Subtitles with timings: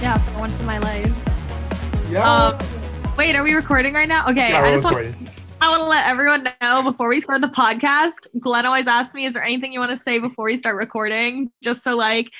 [0.00, 2.08] Yeah, for once in my life.
[2.10, 2.24] Yeah.
[2.24, 2.58] Um,
[3.18, 4.26] wait, are we recording right now?
[4.30, 5.14] Okay, yeah, I just want.
[5.60, 8.26] I want to let everyone know before we start the podcast.
[8.38, 11.52] Glen always asks me, "Is there anything you want to say before we start recording?"
[11.62, 12.30] Just so like,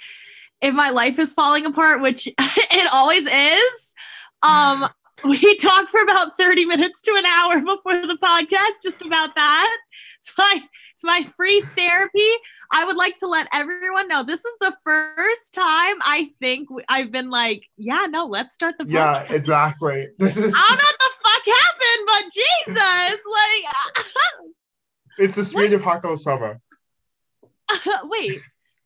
[0.63, 3.95] if my life is falling apart, which it always is,
[4.43, 4.89] um,
[5.25, 9.77] we talk for about thirty minutes to an hour before the podcast, just about that.
[10.21, 10.63] It's my
[11.01, 12.31] it's my free therapy.
[12.71, 17.11] I would like to let everyone know this is the first time I think I've
[17.11, 20.09] been like, yeah, no, let's start the Yeah, exactly.
[20.19, 22.25] This is I don't know what the fuck happened, but
[22.75, 24.55] Jesus, like,
[25.19, 26.61] it's the spirit of Hako Summer.
[28.05, 28.41] wait.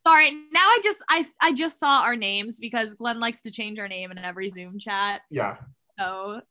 [0.06, 0.30] Sorry.
[0.30, 3.88] Now I just I I just saw our names because Glen likes to change our
[3.88, 5.22] name in every Zoom chat.
[5.30, 5.56] Yeah.
[5.98, 6.42] So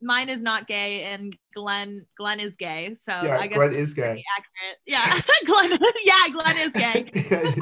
[0.00, 2.94] mine is not gay and Glen Glen is gay.
[2.94, 4.24] So Yeah, I guess Glen is gay.
[4.86, 5.78] Yeah, Glen.
[6.04, 7.10] Yeah, Glen is gay.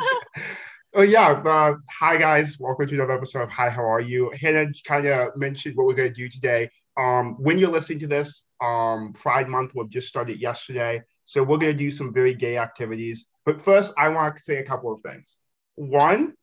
[0.95, 4.33] oh yeah, uh, hi guys, welcome to another episode of Hi, how are you?
[4.39, 6.70] Hannah kind of mentioned what we're gonna do today.
[6.97, 11.59] Um, when you're listening to this, um, Pride Month will just started yesterday, so we're
[11.59, 13.27] gonna do some very gay activities.
[13.45, 15.39] But first, I want to say a couple of things.
[15.77, 16.34] One,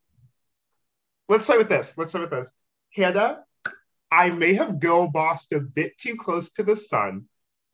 [1.30, 1.98] let's start with this.
[1.98, 2.52] Let's start with this.
[2.94, 3.44] Hannah,
[4.12, 7.26] I may have girl bossed a bit too close to the sun.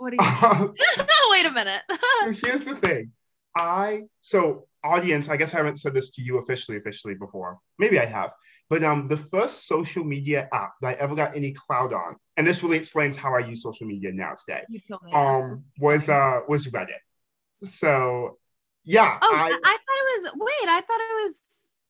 [0.01, 0.73] What do you?
[1.29, 1.83] Wait a minute.
[2.21, 3.11] So here's the thing.
[3.55, 7.59] I so audience, I guess I haven't said this to you officially, officially before.
[7.77, 8.31] Maybe I have.
[8.67, 12.47] But um, the first social media app that I ever got any cloud on, and
[12.47, 15.11] this really explains how I use social media now today, you me.
[15.13, 17.03] um, was uh was Reddit.
[17.63, 18.39] So
[18.83, 20.31] yeah, oh, I I, I thought it was.
[20.35, 21.41] Wait, I thought it was.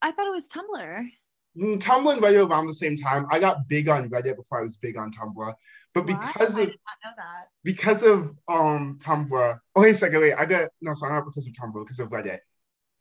[0.01, 1.11] I thought it was Tumblr.
[1.57, 3.25] Mm, Tumblr and Reddit around the same time.
[3.31, 5.53] I got big on Reddit before I was big on Tumblr.
[5.93, 7.47] But because of did know that.
[7.63, 9.59] because of um Tumblr.
[9.75, 10.33] Oh, wait a second, wait.
[10.33, 12.39] I got no, sorry, not because of Tumblr, because of Reddit.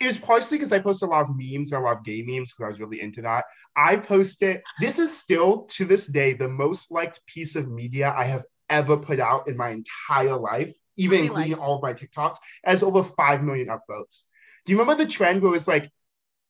[0.00, 2.52] It was partially because I posted a lot of memes, a lot of gay memes,
[2.52, 3.44] because I was really into that.
[3.76, 4.62] I posted.
[4.80, 8.96] This is still to this day the most liked piece of media I have ever
[8.96, 12.36] put out in my entire life, even Really including like- all of my TikToks.
[12.64, 14.24] Has over five million upvotes.
[14.64, 15.90] Do you remember the trend where it was like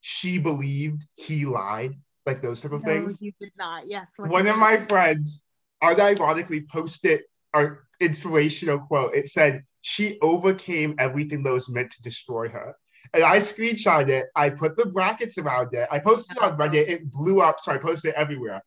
[0.01, 1.95] she believed he lied,
[2.27, 3.21] like those type of No, things?
[3.21, 3.87] you did not.
[3.89, 4.15] Yes.
[4.19, 5.43] one of my friends
[5.83, 7.23] unironically posted
[7.55, 9.15] an inspirational quote.
[9.15, 12.77] It said, She overcame everything that was meant to destroy her.
[13.13, 14.27] And I screenshot it.
[14.37, 15.89] I put the brackets around it.
[15.91, 16.89] I posted it on Reddit.
[16.89, 18.63] It blew up, so I posted it everywhere.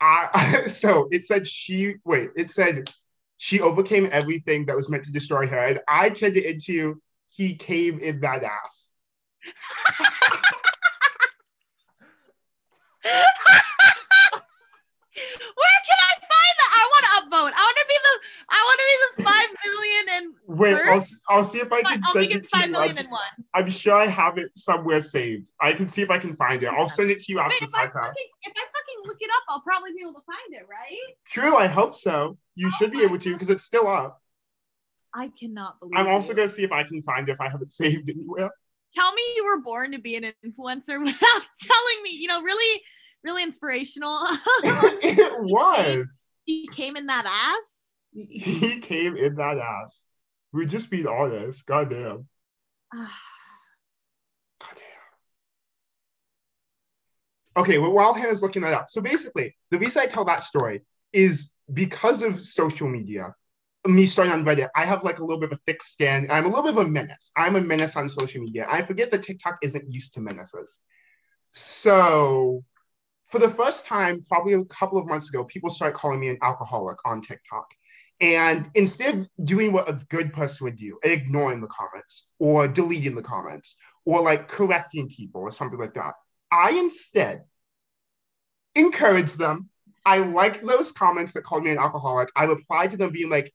[0.00, 2.30] I, so it said she wait.
[2.36, 2.90] It said
[3.36, 7.54] she overcame everything that was meant to destroy her, and I turned it into he
[7.54, 8.90] came in that ass.
[15.14, 16.70] Where can I find that?
[16.74, 17.52] I want to upvote.
[17.54, 18.14] I want to be the.
[18.50, 20.34] I want to be the five million and.
[20.58, 22.66] Wait, I'll, I'll see if I can I'll send it to you.
[22.72, 23.20] million I'm- and one.
[23.54, 25.50] I'm sure I have it somewhere saved.
[25.60, 26.66] I can see if I can find it.
[26.66, 28.06] I'll send it to you after Wait, the if I podcast.
[28.08, 31.14] fucking if I fucking look it up, I'll probably be able to find it, right?
[31.28, 32.36] True, I hope so.
[32.56, 34.20] You oh should be able to because it's still up.
[35.14, 35.94] I cannot believe.
[35.96, 38.50] I'm also gonna see if I can find it if I have it saved anywhere.
[38.94, 42.10] Tell me you were born to be an influencer without telling me.
[42.10, 42.82] You know, really,
[43.22, 44.20] really inspirational.
[44.62, 46.32] it was.
[46.44, 47.92] he came in that ass.
[48.12, 50.04] He came in that ass.
[50.52, 51.66] We're just being honest.
[51.66, 52.28] Goddamn.
[52.92, 53.08] Goddamn.
[57.56, 60.82] Okay, well, while Hannah's looking that up, so basically, the reason I tell that story
[61.12, 63.32] is because of social media.
[63.86, 66.26] Me starting on Reddit, I have like a little bit of a thick skin.
[66.30, 67.30] I'm a little bit of a menace.
[67.36, 68.66] I'm a menace on social media.
[68.68, 70.80] I forget that TikTok isn't used to menaces.
[71.52, 72.64] So,
[73.28, 76.38] for the first time, probably a couple of months ago, people started calling me an
[76.42, 77.66] alcoholic on TikTok.
[78.20, 83.14] And instead of doing what a good person would do, ignoring the comments or deleting
[83.14, 86.14] the comments or like correcting people or something like that,
[86.50, 87.42] I instead
[88.74, 89.68] encourage them.
[90.06, 92.28] I like those comments that called me an alcoholic.
[92.36, 93.52] I replied to them being like,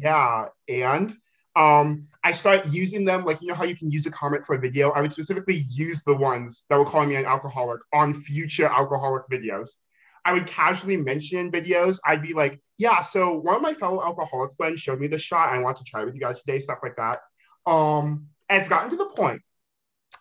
[0.00, 1.14] yeah, and
[1.56, 4.54] um, I start using them like you know how you can use a comment for
[4.54, 4.90] a video.
[4.90, 9.24] I would specifically use the ones that were calling me an alcoholic on future alcoholic
[9.30, 9.70] videos.
[10.24, 11.98] I would casually mention videos.
[12.04, 15.48] I'd be like, yeah, so one of my fellow alcoholic friends showed me the shot.
[15.48, 17.20] I want to try it with you guys today, stuff like that.
[17.66, 19.40] Um, and it's gotten to the point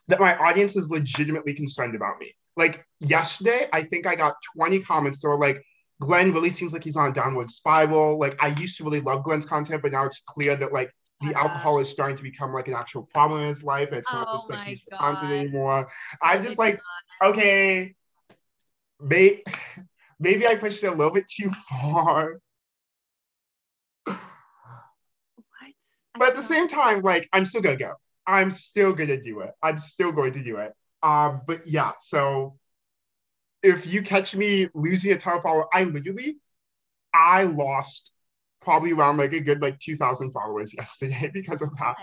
[0.08, 2.34] that my audience is legitimately concerned about me.
[2.56, 5.64] Like yesterday, I think I got 20 comments that were like,
[6.00, 8.20] Glen really seems like he's on a downward spiral.
[8.20, 10.92] Like I used to really love Glen's content, but now it's clear that like
[11.22, 11.40] the Yeah.
[11.40, 13.90] alcohol is starting to become like an actual problem in his life.
[13.90, 15.40] And it's not Oh just like he's content God.
[15.40, 15.88] anymore.
[16.22, 16.80] I'm just like,
[17.24, 17.96] okay,
[19.00, 19.44] may-
[20.20, 22.40] maybe I pushed it a little bit too far.
[24.06, 24.16] What?
[26.20, 27.94] But at the same time, like I'm still gonna go.
[28.28, 29.52] I'm still gonna do it.
[29.64, 30.74] I'm still going to do it.
[31.02, 32.58] Um, but yeah, so
[33.64, 36.38] if you catch me losing a ton of followers, I literally,
[37.14, 38.12] I lost
[38.62, 41.96] probably around like a good like 2,000 followers yesterday because of that.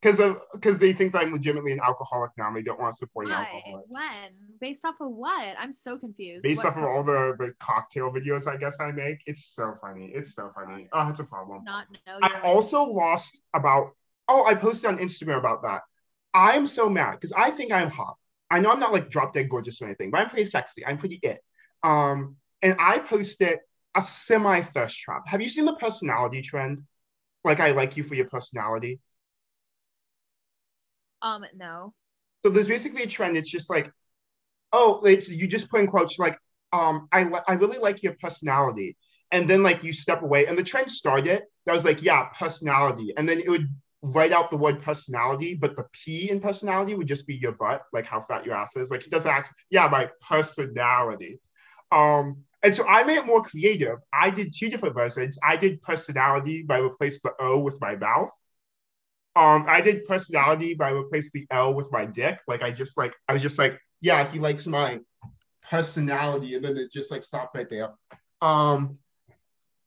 [0.00, 2.92] Because of because they think that I'm legitimately an alcoholic now and they don't want
[2.92, 3.38] to support an Why?
[3.38, 3.84] alcoholic.
[3.88, 4.30] When?
[4.60, 5.56] Based off of what?
[5.58, 6.44] I'm so confused.
[6.44, 9.74] Based What off of all the, the cocktail videos I guess I make, it's so
[9.80, 10.12] funny.
[10.14, 10.88] It's so funny.
[10.92, 11.64] Oh, it's a problem.
[11.64, 12.18] not know.
[12.22, 13.90] I also lost about
[14.28, 15.82] oh, I posted on Instagram about that.
[16.32, 18.16] I'm so mad because I think I'm hot.
[18.50, 20.84] I know I'm not like drop dead gorgeous or anything, but I'm pretty sexy.
[20.86, 21.40] I'm pretty it.
[21.82, 23.58] Um, and I posted
[23.96, 25.22] a semi thirst trap.
[25.26, 26.82] Have you seen the personality trend?
[27.44, 29.00] Like I like you for your personality.
[31.22, 31.94] um no.
[32.44, 33.36] So there's basically a trend.
[33.36, 33.90] It's just like,
[34.72, 36.38] oh, it's you just put in quotes like,
[36.72, 38.96] um, I li- I really like your personality,
[39.32, 41.42] and then like you step away, and the trend started.
[41.66, 43.68] That was like, yeah, personality, and then it would
[44.02, 47.82] write out the word personality, but the P in personality would just be your butt,
[47.92, 48.90] like how fat your ass is.
[48.90, 51.40] Like he doesn't act, yeah, my personality.
[51.90, 53.98] Um, and so I made it more creative.
[54.12, 55.38] I did two different versions.
[55.42, 58.30] I did personality by replace the O with my mouth.
[59.36, 62.38] Um, I did personality by replace the L with my dick.
[62.48, 64.98] Like I just like I was just like, yeah, he likes my
[65.70, 67.90] personality, and then it just like stopped right there.
[68.40, 68.98] Um,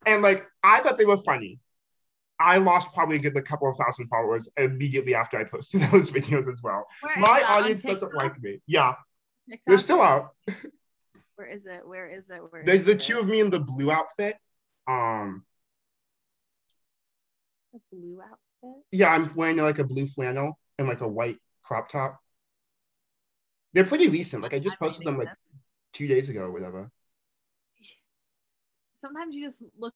[0.05, 1.59] and like I thought they were funny.
[2.41, 6.11] I lost probably a good like, couple of thousand followers immediately after I posted those
[6.11, 6.87] videos as well.
[7.01, 8.59] Where My audience doesn't like me.
[8.67, 8.93] Yeah,
[9.49, 9.63] TikTok?
[9.67, 10.31] they're still out.
[11.35, 11.87] Where is it?
[11.87, 12.39] Where is it?
[12.51, 12.99] Where There's the it?
[12.99, 14.37] two of me in the blue outfit.
[14.87, 15.43] Um,
[17.73, 18.83] The blue outfit.
[18.91, 22.19] yeah, I'm wearing like a blue flannel and like a white crop top.
[23.73, 24.43] They're pretty recent.
[24.43, 25.35] Like I just I'm posted them like them.
[25.93, 26.91] two days ago or whatever.
[28.93, 29.93] Sometimes you just look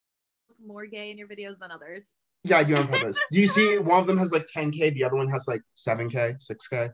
[0.65, 2.05] more gay in your videos than others.
[2.45, 3.17] Yeah, I do on purpose.
[3.31, 6.37] do you see one of them has like 10k, the other one has like 7k,
[6.39, 6.91] 6k?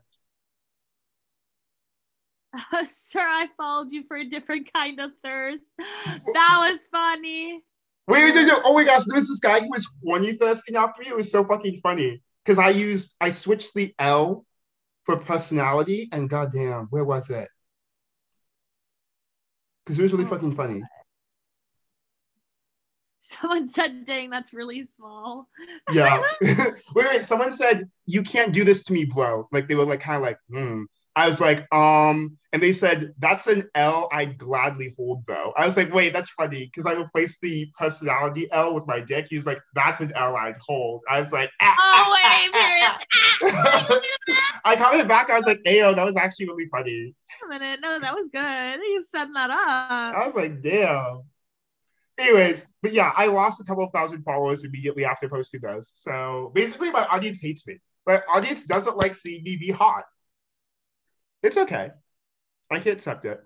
[2.86, 5.64] Sir, I followed you for a different kind of thirst.
[5.78, 7.62] That was funny.
[8.08, 8.62] Wait, wait, wait, wait.
[8.64, 11.08] Oh my gosh, there was this guy who was horny thirsting after me.
[11.08, 12.22] It was so fucking funny.
[12.44, 14.44] Because I used I switched the L
[15.04, 17.48] for personality and goddamn, where was it?
[19.84, 20.28] Because it was really Oh.
[20.28, 20.82] fucking funny.
[23.24, 25.48] Someone said, dang, that's really small.
[25.92, 26.20] Yeah.
[26.42, 27.24] wait, wait.
[27.24, 29.48] Someone said, you can't do this to me, bro.
[29.52, 30.84] Like they were like kind of like, hmm.
[31.14, 35.52] I was like, um, and they said, that's an L I'd gladly hold though.
[35.56, 39.26] I was like, wait, that's funny because I replaced the personality L with my dick.
[39.28, 41.02] He was like, that's an L I'd hold.
[41.08, 42.98] I was like, ah, Oh, ah, wait, ah,
[43.38, 43.54] period.
[43.54, 44.60] ah, ah.
[44.64, 45.30] I commented back.
[45.30, 47.14] I was like, ayo, that was actually really funny.
[47.48, 47.80] Wait a minute.
[47.82, 48.80] No, that was good.
[48.82, 50.16] You set that up.
[50.16, 51.22] I was like, damn.
[52.18, 55.92] Anyways, but yeah, I lost a couple of thousand followers immediately after posting those.
[55.94, 57.78] So basically, my audience hates me.
[58.06, 60.04] My audience doesn't like seeing me be hot.
[61.42, 61.90] It's okay.
[62.70, 63.42] I can accept it.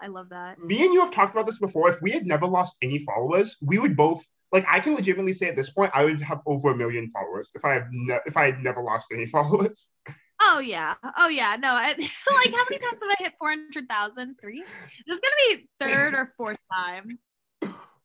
[0.00, 0.58] I love that.
[0.58, 1.88] Me and you have talked about this before.
[1.88, 4.64] If we had never lost any followers, we would both like.
[4.68, 7.64] I can legitimately say at this point, I would have over a million followers if
[7.64, 9.90] I have ne- if I had never lost any followers.
[10.40, 10.94] Oh yeah.
[11.16, 11.56] Oh yeah.
[11.56, 14.36] No, I, like how many times have I hit 400,000?
[14.40, 14.64] Three?
[15.06, 17.18] This is gonna be third or fourth time.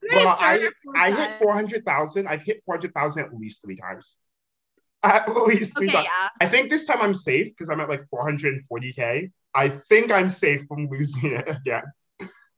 [0.09, 2.27] It's gonna be Well, I I hit four hundred thousand.
[2.27, 4.15] I've hit four hundred thousand at least three times.
[5.03, 6.07] At least three Okay, times.
[6.21, 6.29] yeah.
[6.41, 9.31] I think this time I'm safe because I'm at like 440k.
[9.53, 11.83] I think I'm safe from losing it again.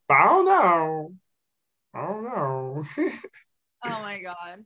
[0.08, 1.14] But I don't know.
[1.94, 2.84] I don't know.
[3.86, 4.64] Oh my god.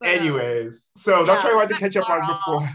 [0.00, 2.70] But, um, Anyways, so that's yeah, what I wanted to catch up on before.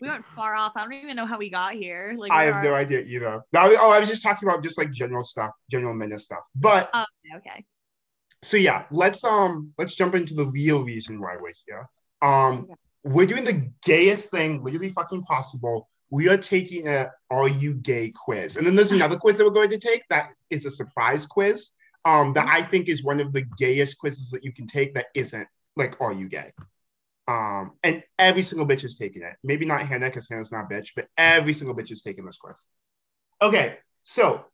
[0.00, 0.72] we went far off.
[0.76, 2.14] I don't even know how we got here.
[2.16, 3.42] Like I have are- no idea either.
[3.52, 6.44] Now, oh, I was just talking about just like general stuff, general menace stuff.
[6.54, 7.04] But Oh,
[7.36, 7.64] okay.
[8.44, 11.88] So yeah, let's um let's jump into the real reason why we're here.
[12.22, 12.74] Um, Okay.
[13.04, 15.88] we're doing the gayest thing literally fucking possible.
[16.10, 19.50] We are taking a Are You Gay quiz, and then there's another quiz that we're
[19.50, 21.70] going to take that is a surprise quiz.
[22.06, 25.06] Um, that I think is one of the gayest quizzes that you can take that
[25.14, 26.52] isn't like Are You Gay?
[27.26, 29.36] Um, and every single bitch is taking it.
[29.42, 32.36] Maybe not Hannah because Hannah's not a bitch, but every single bitch is taking this
[32.36, 32.62] quiz.
[33.40, 34.44] Okay, so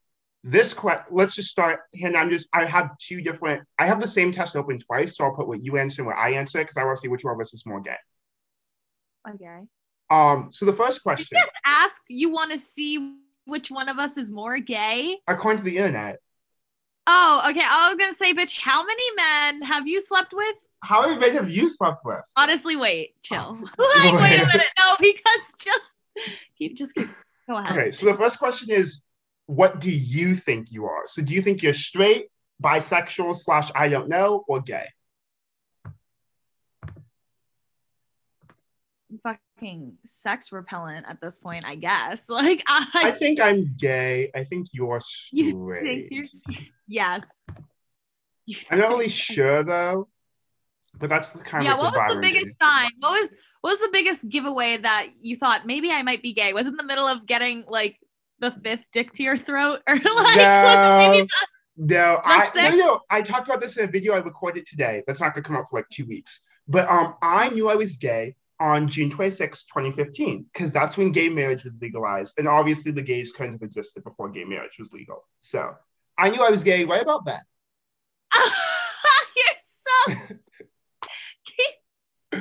[0.43, 1.81] this question, let's just start.
[2.01, 5.25] Hannah, I'm just, I have two different, I have the same test open twice, so
[5.25, 7.25] I'll put what you answer and what I answer because I want to see which
[7.25, 7.97] one of us is more gay.
[9.29, 9.61] Okay.
[10.11, 13.99] Um, so the first question, you just ask you want to see which one of
[13.99, 15.19] us is more gay?
[15.29, 16.19] according to the internet,
[17.07, 17.63] Oh, okay.
[17.65, 20.55] I was gonna say, bitch, how many men have you slept with?
[20.83, 22.21] how many men have you slept with?
[22.37, 23.59] Honestly, wait, chill.
[23.61, 23.79] Like,
[24.15, 24.67] wait a minute.
[24.79, 25.83] No, because just
[26.57, 27.09] keep just keep
[27.49, 27.73] go ahead.
[27.77, 29.03] Okay, so the first question is,
[29.51, 31.03] what do you think you are?
[31.07, 32.29] So do you think you're straight,
[32.63, 34.87] bisexual, slash I don't know, or gay?
[39.25, 42.29] fucking sex repellent at this point, I guess.
[42.41, 44.31] Like I, I think I'm gay.
[44.37, 45.01] I think you're
[45.33, 45.83] you straight.
[45.83, 46.69] think you're straight?
[46.87, 47.23] yes.
[48.71, 50.09] I'm not really sure though,
[50.99, 51.83] but that's the kind Yeah, of yeah.
[51.85, 52.91] what was the biggest sign?
[53.01, 53.31] What was
[53.63, 56.53] what was the biggest giveaway that you thought maybe I might be gay?
[56.53, 57.99] Was in the middle of getting like
[58.41, 59.81] the fifth dick to your throat?
[59.89, 61.29] Or like maybe
[61.77, 65.03] No, I no, no, I talked about this in a video I recorded today.
[65.07, 66.41] That's not gonna come out for like two weeks.
[66.69, 71.29] But um, I knew I was gay on June 26, 2015, because that's when gay
[71.29, 72.39] marriage was legalized.
[72.39, 75.25] And obviously the gays couldn't have existed before gay marriage was legal.
[75.41, 75.75] So
[76.19, 77.45] I knew I was gay right about that.
[79.37, 80.37] You're so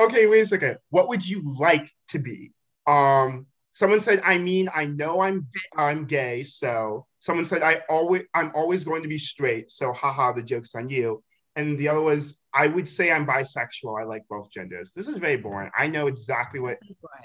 [0.00, 0.78] Okay, wait a second.
[0.88, 2.52] What would you like to be?
[2.86, 3.46] Um,
[3.80, 8.52] someone said, I mean, I know I'm I'm gay, so someone said I always I'm
[8.54, 11.22] always going to be straight, so haha, the joke's on you.
[11.56, 14.00] And the other was, I would say I'm bisexual.
[14.00, 14.92] I like both genders.
[14.94, 15.70] This is very boring.
[15.76, 16.78] I know exactly what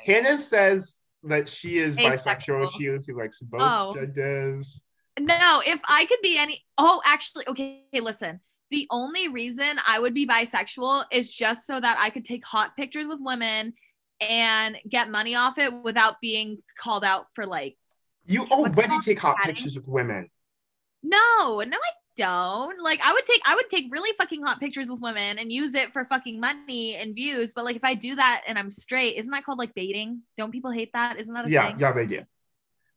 [0.04, 2.14] Hannah says that she is bisexual.
[2.14, 2.68] Asexual.
[2.68, 3.94] She, she likes both Oh.
[3.94, 4.82] genders.
[5.20, 8.40] No, if I could be any oh actually okay, listen.
[8.72, 12.76] The only reason I would be bisexual is just so that I could take hot
[12.76, 13.74] pictures with women
[14.22, 17.78] and get money off it without being called out for like
[18.26, 20.30] You already take hot pictures with women.
[21.04, 22.82] no, no I don't.
[22.82, 25.76] Like I would take I would take really fucking hot pictures with women and use
[25.76, 29.18] it for fucking money and views, but like if I do that and I'm straight,
[29.18, 30.22] isn't that called like baiting?
[30.38, 31.20] Don't people hate that?
[31.20, 31.78] Isn't that a Yeah, thing?
[31.80, 32.26] yeah, they do.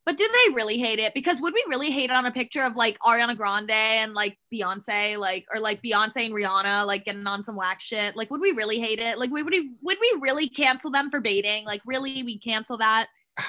[0.08, 1.12] But do they really hate it?
[1.12, 4.38] Because would we really hate it on a picture of like Ariana Grande and like
[4.50, 8.16] Beyonce, like or like Beyonce and Rihanna, like getting on some whack shit?
[8.16, 9.18] Like, would we really hate it?
[9.18, 11.66] Like, would we would we really cancel them for baiting?
[11.66, 13.08] Like, really, we cancel that?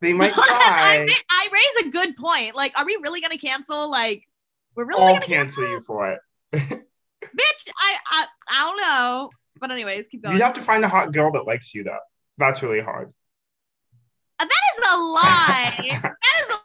[0.00, 1.08] They might I.
[1.28, 2.54] I raise a good point.
[2.54, 3.90] Like, are we really gonna cancel?
[3.90, 4.22] Like,
[4.76, 6.20] we're really I'll gonna cancel you for it.
[6.52, 7.68] bitch?
[7.76, 9.30] I, I I don't know.
[9.58, 10.36] But anyways, keep going.
[10.36, 11.98] You have to find a hot girl that likes you, though.
[12.36, 13.12] That's really hard.
[14.46, 16.00] That is a lie.
[16.02, 16.56] that is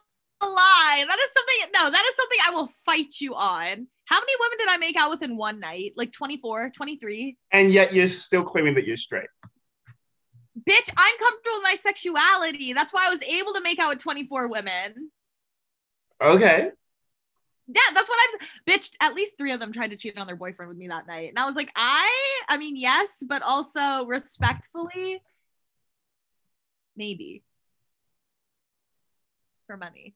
[0.42, 1.04] a lie.
[1.08, 1.72] That is something.
[1.74, 3.86] No, that is something I will fight you on.
[4.06, 5.92] How many women did I make out with in one night?
[5.96, 7.36] Like 24, 23?
[7.52, 9.28] And yet you're still claiming that you're straight.
[10.68, 12.74] Bitch, I'm comfortable with my sexuality.
[12.74, 15.10] That's why I was able to make out with 24 women.
[16.22, 16.70] Okay.
[17.66, 18.90] Yeah, that's what I'm bitch.
[19.00, 21.30] At least three of them tried to cheat on their boyfriend with me that night.
[21.30, 22.10] And I was like, I
[22.48, 25.22] I mean, yes, but also respectfully,
[26.94, 27.42] maybe.
[29.66, 30.14] For money.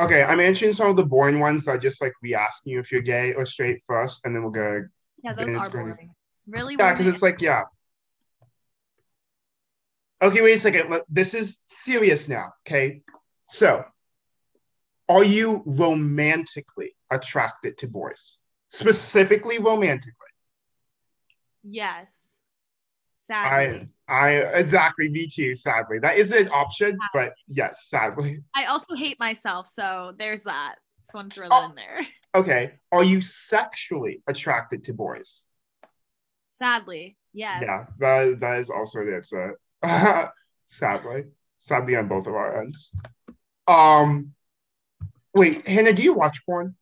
[0.00, 2.80] Okay, I'm answering some of the boring ones that are just like we asking you
[2.80, 4.84] if you're gay or straight first, and then we'll go.
[5.22, 6.10] Yeah, those are boring.
[6.46, 6.76] Really?
[6.78, 7.62] Yeah, because it's like, yeah.
[10.22, 11.00] Okay, wait a second.
[11.08, 12.52] This is serious now.
[12.66, 13.02] Okay.
[13.48, 13.84] So,
[15.08, 18.36] are you romantically attracted to boys?
[18.70, 20.12] Specifically romantically?
[21.62, 22.25] Yes.
[23.30, 23.88] I, Sadly.
[24.08, 25.08] I, exactly.
[25.10, 25.98] Me too, sadly.
[25.98, 28.38] That is an option, but yes, sadly.
[28.54, 30.76] I, also hate myself, so there's that.
[31.02, 31.66] Just want to throw Oh.
[31.66, 32.00] in there.
[32.34, 32.72] Okay.
[32.92, 35.44] Are you sexually attracted to boys?
[36.52, 37.62] Sadly, yes.
[37.66, 39.58] Yeah, that, that is also an answer.
[40.66, 41.24] Sadly.
[41.58, 42.92] Sadly on both of our ends.
[43.66, 44.32] Um
[45.34, 46.76] wait, Hannah, do you watch porn?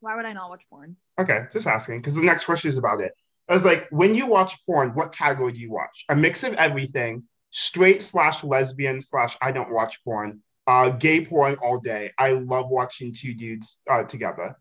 [0.00, 0.96] Why would I not watch porn?
[1.18, 3.12] Okay, just asking, because the next question is about it.
[3.48, 6.04] I was like, when you watch porn, what category do you watch?
[6.08, 11.56] A mix of everything, straight slash lesbian slash I don't watch porn, uh, gay porn
[11.56, 12.12] all day.
[12.18, 14.56] I love watching two dudes uh, together.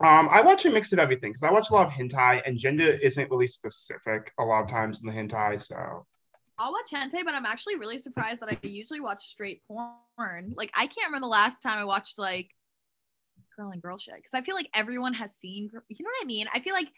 [0.00, 2.58] Um, I watch a mix of everything because I watch a lot of hentai, and
[2.58, 5.58] gender isn't really specific a lot of times in the hentai.
[5.60, 6.04] So
[6.58, 10.54] I'll watch hentai, but I'm actually really surprised that I usually watch straight porn.
[10.56, 12.50] Like I can't remember the last time I watched like
[13.56, 15.70] girl and girl shit because I feel like everyone has seen.
[15.72, 16.46] You know what I mean?
[16.52, 16.88] I feel like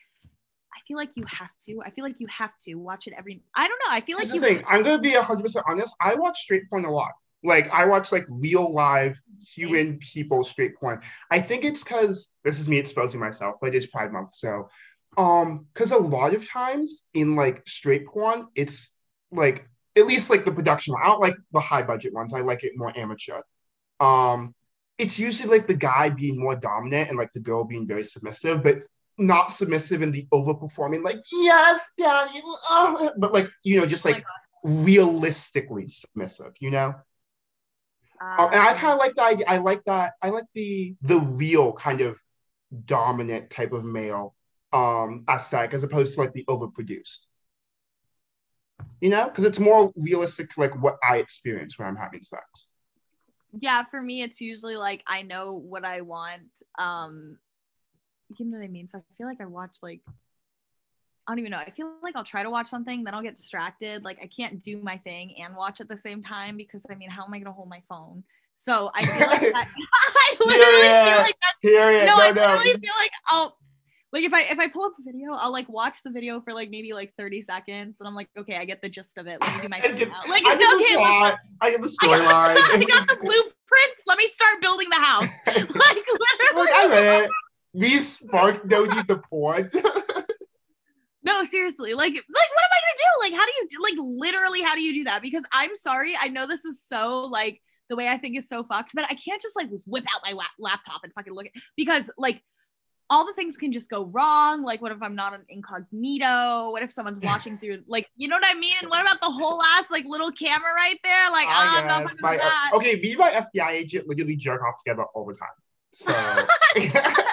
[0.75, 1.81] I feel like you have to.
[1.85, 3.43] I feel like you have to watch it every.
[3.55, 3.95] I don't know.
[3.95, 4.41] I feel like Here's you.
[4.41, 4.65] thing.
[4.69, 5.95] I'm gonna be hundred percent honest.
[6.01, 7.13] I watch straight porn a lot.
[7.43, 9.21] Like I watch like real live
[9.55, 11.01] human people straight porn.
[11.31, 14.69] I think it's because this is me exposing myself, but it's Pride Month, so
[15.17, 18.93] um, because a lot of times in like straight porn, it's
[19.33, 20.95] like at least like the production.
[21.03, 22.35] I don't like the high budget ones.
[22.35, 23.41] I like it more amateur.
[23.99, 24.55] Um,
[24.99, 28.63] it's usually like the guy being more dominant and like the girl being very submissive,
[28.63, 28.79] but
[29.19, 34.11] not submissive in the overperforming, like yes, daddy, uh, but like you know, just Oh
[34.11, 34.25] like
[34.65, 36.95] realistically submissive, you know.
[38.39, 39.45] Um, and I Um, kind of like the idea.
[39.49, 40.15] I like that.
[40.23, 42.21] I like the the real kind of
[42.85, 44.35] dominant type of male
[44.73, 47.21] um aesthetic as opposed to like the overproduced.
[49.01, 52.69] You know, because it's more realistic to like what I experience when I'm having sex.
[53.61, 56.43] Yeah for me it's usually like i know what i want
[56.79, 57.39] um
[58.39, 60.01] you know what i mean so i feel like i watch like
[61.29, 61.57] I don't even know.
[61.59, 64.05] I feel like I'll try to watch something, then I'll get distracted.
[64.05, 67.11] Like I can't do my thing and watch at the same time because I mean,
[67.11, 68.23] how am I gonna hold my phone?
[68.55, 71.05] So I feel like that, I literally Yeah.
[71.05, 72.07] feel like that's it.
[72.07, 72.43] no, No, I no.
[72.43, 73.59] literally feel like I'll
[74.17, 76.55] like if I if I pull up the video, I'll like watch the video for
[76.55, 79.39] like maybe like 30 seconds and I'm like, okay, I get the gist of it.
[79.43, 80.09] Let me do my I get-.
[80.09, 81.39] Like I get the okay, plot.
[81.61, 82.57] I get the storyline.
[82.57, 84.03] I got the blueprints.
[84.07, 85.29] Let me start building the house.
[85.47, 86.55] Like literally.
[86.55, 87.31] Like, I read it.
[87.75, 89.71] These spark no need the porn.
[91.23, 91.93] No, seriously.
[91.93, 93.21] Like, like what am I gonna do?
[93.21, 95.21] Like, how do you do like literally how do you do that?
[95.21, 98.65] Because I'm sorry, I know this is so like the way I think is so
[98.65, 101.53] fucked, but I can't just like whip out my lap- laptop and fucking look at
[101.77, 102.43] because like
[103.09, 104.63] all the things can just go wrong.
[104.63, 106.71] Like, what if I'm not an incognito?
[106.71, 108.75] What if someone's watching through like you know what I mean?
[108.89, 111.31] What about the whole ass like little camera right there?
[111.31, 112.11] Like, I ah, I'm not guess.
[112.11, 112.71] fucking My- with that.
[112.75, 115.49] okay, me and my FBI agent literally jerk off together all the time.
[115.93, 116.13] So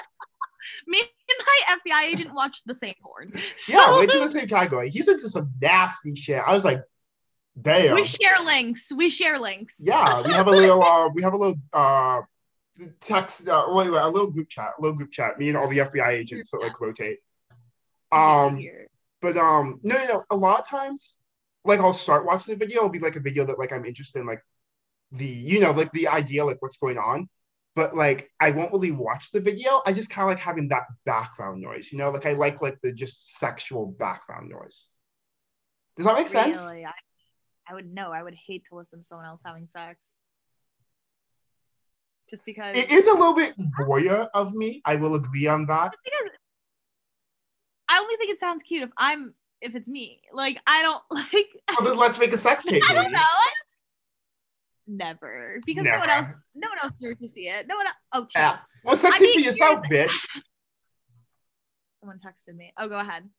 [0.87, 3.31] Me and my FBI agent watched the same porn.
[3.57, 4.89] So yeah, we do the same category.
[4.89, 6.41] He's into some nasty shit.
[6.45, 6.81] I was like,
[7.61, 7.95] damn.
[7.95, 8.91] we share links.
[8.95, 9.77] We share links.
[9.79, 12.21] yeah, we have a little uh we have a little uh
[13.01, 15.37] text uh wait, wait, a little group chat, a little group chat.
[15.37, 17.19] Me and all the FBI agents that like rotate.
[18.11, 18.63] Um
[19.21, 21.17] but um no no no a lot of times
[21.65, 24.19] like I'll start watching the video, it'll be like a video that like I'm interested
[24.19, 24.43] in like
[25.11, 27.29] the you know like the idea like what's going on.
[27.75, 29.81] But like I won't really watch the video.
[29.85, 32.79] I just kind of like having that background noise, you know, like I like like
[32.81, 34.87] the just sexual background noise.
[35.97, 36.57] Does that make sense?
[36.57, 36.85] Really?
[36.85, 36.91] I,
[37.67, 38.11] I would know.
[38.11, 39.99] I would hate to listen to someone else having sex.
[42.33, 42.75] Just because.
[42.75, 44.81] It is a little bit voyeur of me.
[44.85, 45.93] I will agree on that.
[46.03, 46.31] because
[47.87, 50.19] I only think it sounds cute if I'm if it's me.
[50.33, 51.47] Like I don't like.
[51.77, 52.81] Well, then let's make a sex tape.
[52.89, 53.19] I don't know.
[54.87, 57.67] Never, because no one else, no one else deserves to see it.
[57.67, 57.85] No one.
[57.85, 58.41] Else, Oh, chill.
[58.41, 58.57] Yeah.
[58.83, 60.11] Well, sex tape for yourself, bitch.
[61.99, 62.73] Someone texted me.
[62.79, 63.29] Oh, go ahead.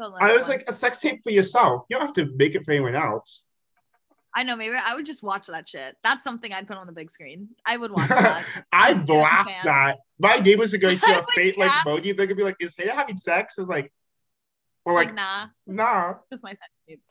[0.00, 0.56] I was one.
[0.56, 1.84] like, a sex tape for yourself.
[1.90, 3.44] You don't have to make it for anyone else.
[4.34, 4.56] I know.
[4.56, 5.96] Maybe I would just watch that shit.
[6.04, 7.48] That's something I'd put on the big screen.
[7.66, 8.44] I would watch that.
[8.72, 9.98] I I'm blast that.
[10.18, 12.12] My neighbors are going through a fate like yeah.
[12.12, 13.92] They're gonna be like, "Is Thea having sex?" I was like,
[14.84, 17.02] "Well, like, like, nah, nah." that's my sex tape.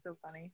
[0.00, 0.52] So funny.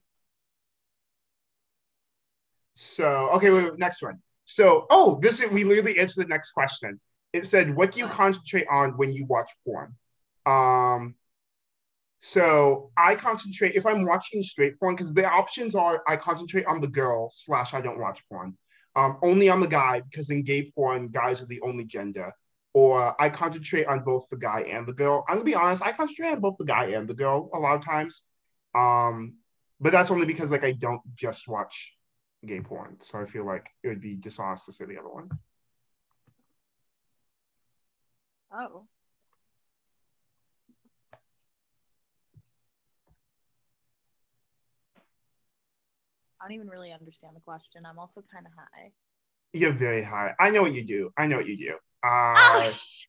[2.75, 4.19] So okay, wait, wait, next one.
[4.45, 6.99] So oh, this is we literally answered the next question.
[7.33, 9.95] It said, "What do you concentrate on when you watch porn?"
[10.45, 11.15] Um,
[12.25, 16.81] so I concentrate if I'm watching straight porn because the options are I concentrate on
[16.81, 18.57] the girl slash I don't watch porn.
[18.95, 22.33] Um, only on the guy because in gay porn, guys are the only gender.
[22.73, 25.23] Or I concentrate on both the guy and the girl.
[25.29, 27.75] I'm gonna be honest, I concentrate on both the guy and the girl a lot
[27.75, 28.23] of times.
[28.73, 29.35] Um,
[29.79, 31.93] but that's only because like I don't just watch
[32.43, 32.97] gay porn.
[33.01, 35.29] So I feel like it would be dishonest to say the other one.
[38.51, 38.87] Oh.
[46.45, 47.87] I don't even really understand the question.
[47.87, 48.91] I'm also kind of high.
[49.51, 50.35] You're very high.
[50.39, 51.11] I know what you do.
[51.17, 51.73] I know what you do.
[52.05, 53.07] Oh, Uh, sh-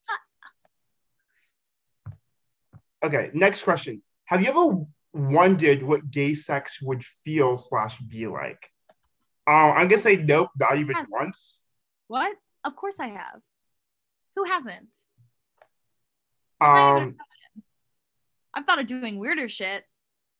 [3.04, 4.02] okay, next question.
[4.24, 8.70] Have you ever wondered what gay sex would feel slash be like?
[9.46, 11.62] Uh, I'm gonna say nope, not even once.
[12.06, 12.34] what?
[12.64, 13.42] Of course I have.
[14.36, 14.88] Who hasn't?
[16.58, 17.16] not even a Um,
[18.54, 19.84] I've thought of doing weirder shit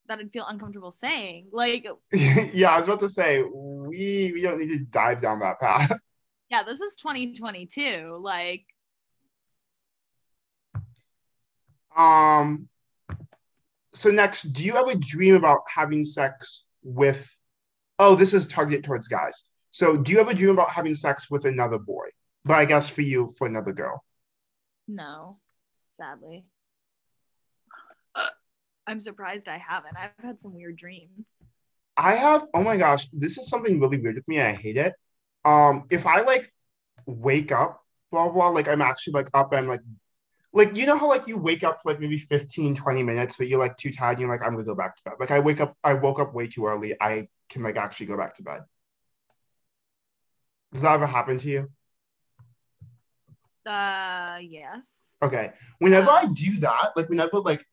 [0.09, 1.49] that I'd feel uncomfortable saying.
[1.53, 5.61] Like, yeah, I was about to say we we don't need to dive down that
[5.61, 5.93] path.
[6.51, 8.19] yeah, this is 2022.
[8.23, 8.65] Like,
[11.97, 12.69] Um,
[13.93, 17.35] so next, do you ever dream about having sex with?
[17.99, 19.45] Oh, this is targeted towards guys.
[19.71, 22.09] So, do you ever dream about having sex with another boy?
[22.45, 24.05] But I guess for you, for another girl.
[24.87, 25.39] no,
[25.89, 26.45] sadly.
[28.87, 29.97] I'm surprised I haven't.
[29.97, 31.27] I've had some weird dreams.
[31.97, 32.47] I have.
[32.55, 34.41] Oh my gosh, this is something really weird with me.
[34.41, 34.95] I hate it.
[35.45, 36.53] Um, if I like
[37.07, 39.81] wake up, blah blah, like I'm actually like up and like.
[40.53, 43.47] Like you know how like you wake up for like maybe 15 20 minutes but
[43.47, 45.39] you're like too tired and you're like I'm gonna go back to bed like I
[45.39, 48.43] wake up I woke up way too early I can like actually go back to
[48.43, 48.61] bed
[50.73, 51.69] does that ever happen to you
[53.67, 54.81] Uh, yes.
[55.23, 55.53] Okay.
[55.79, 56.11] Whenever.
[56.11, 57.67] I do that, like whenever like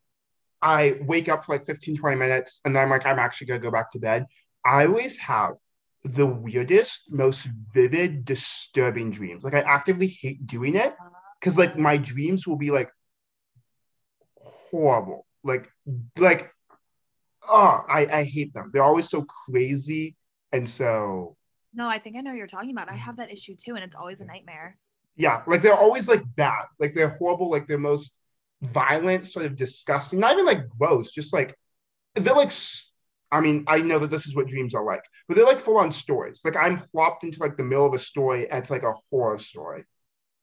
[0.63, 3.60] I wake up for like 15, 20 minutes and then I'm like, I'm actually gonna
[3.60, 4.26] go back to bed,
[4.65, 5.56] I always have
[6.06, 9.43] the weirdest, most vivid, disturbing dreams.
[9.43, 10.95] Like I actively hate doing it
[11.39, 12.89] because like my dreams will be like
[14.38, 15.26] horrible.
[15.43, 15.69] Like
[16.17, 16.49] like
[17.49, 18.71] oh, I, I hate them.
[18.73, 20.15] They're always so crazy
[20.54, 21.36] and so
[21.73, 22.89] No, I think I know what you're talking about.
[22.89, 24.78] I have that issue too, and it's always a nightmare.
[25.15, 26.65] yeah, like they're always like bad.
[26.80, 28.17] Like they're horrible, like they're most
[28.63, 31.56] violent, sort of disgusting, not even like gross, just like
[32.15, 32.52] they're like.
[33.32, 35.78] I mean, I know that this is what dreams are like, but they're like full
[35.78, 36.41] on stories.
[36.45, 39.39] Like I'm plopped into like the middle of a story and it's like a horror
[39.39, 39.86] story.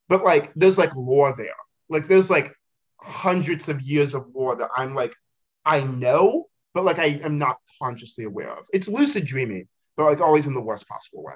[0.09, 1.54] But like there's like lore there.
[1.88, 2.52] Like there's like
[3.00, 5.14] hundreds of years of lore that I'm like,
[5.64, 8.66] I know, but like I am not consciously aware of.
[8.72, 11.35] It's lucid dreaming, but like always in the worst possible way.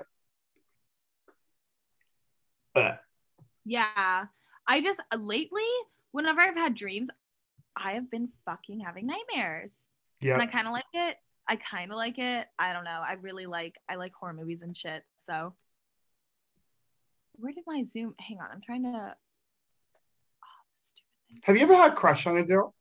[2.75, 3.01] But
[3.65, 4.25] Yeah.
[4.67, 5.63] I just uh, lately,
[6.15, 7.09] whenever I've had dreams,
[7.75, 9.73] I have been fucking having nightmares.
[10.21, 10.35] Yeah.
[10.35, 11.17] And I kind of like it.
[11.49, 12.47] I kind of like it.
[12.57, 13.03] I don't know.
[13.05, 15.03] I really like I like horror movies and shit.
[15.27, 15.55] So
[17.33, 18.15] where did my zoom?
[18.21, 18.47] Hang on.
[18.53, 19.17] I'm trying to
[20.45, 22.75] oh, stupid have you ever had a crush on a girl?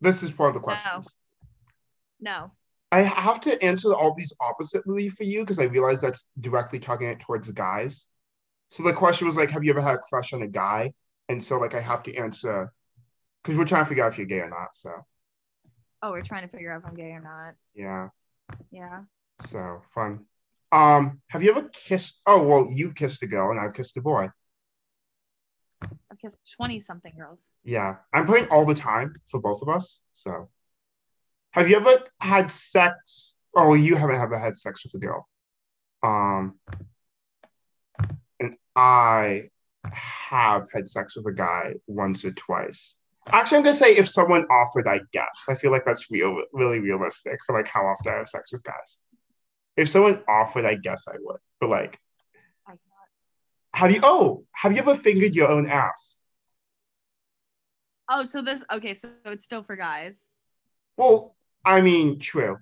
[0.00, 1.14] This is part of the questions.
[2.18, 2.50] No.
[2.90, 7.08] I have to answer all these oppositely for you because I realize that's directly talking
[7.08, 8.06] it towards the guys.
[8.70, 10.94] So the question was like, have you ever had a crush on a guy?
[11.30, 12.72] And so like I have to answer
[13.42, 14.74] because we're trying to figure out if you're gay or not.
[14.74, 14.90] So
[16.02, 17.54] Oh, we're trying to figure out if I'm gay or not.
[17.74, 18.08] yeah,
[18.72, 19.02] Yeah.
[19.42, 20.24] so fun.
[20.72, 22.20] Um, have you ever kissed?
[22.26, 24.28] Oh well, you've kissed a girl and I've kissed a boy.
[26.10, 27.46] I've kissed 20 something girls.
[27.62, 30.00] Yeah, I'm putting all the time for both of us.
[30.12, 30.48] So,
[31.52, 33.36] have you ever had sex?
[33.54, 35.28] Oh, you haven't ever had sex with a girl.
[36.02, 36.58] Um,
[38.40, 39.50] and I
[39.84, 42.96] have had sex with a guy once or twice.
[43.28, 45.44] Actually, I'm gonna say if someone offered, I guess.
[45.48, 48.62] I feel like that's real, really realistic for like how often I have sex with
[48.62, 48.98] guys.
[49.76, 51.38] If someone offered, I guess I would.
[51.60, 51.98] But like,
[53.74, 54.00] have you?
[54.02, 56.16] Oh, have you ever fingered your own ass?
[58.08, 60.28] Oh, so this okay, so it's still for guys.
[60.96, 62.58] Well, I mean, true.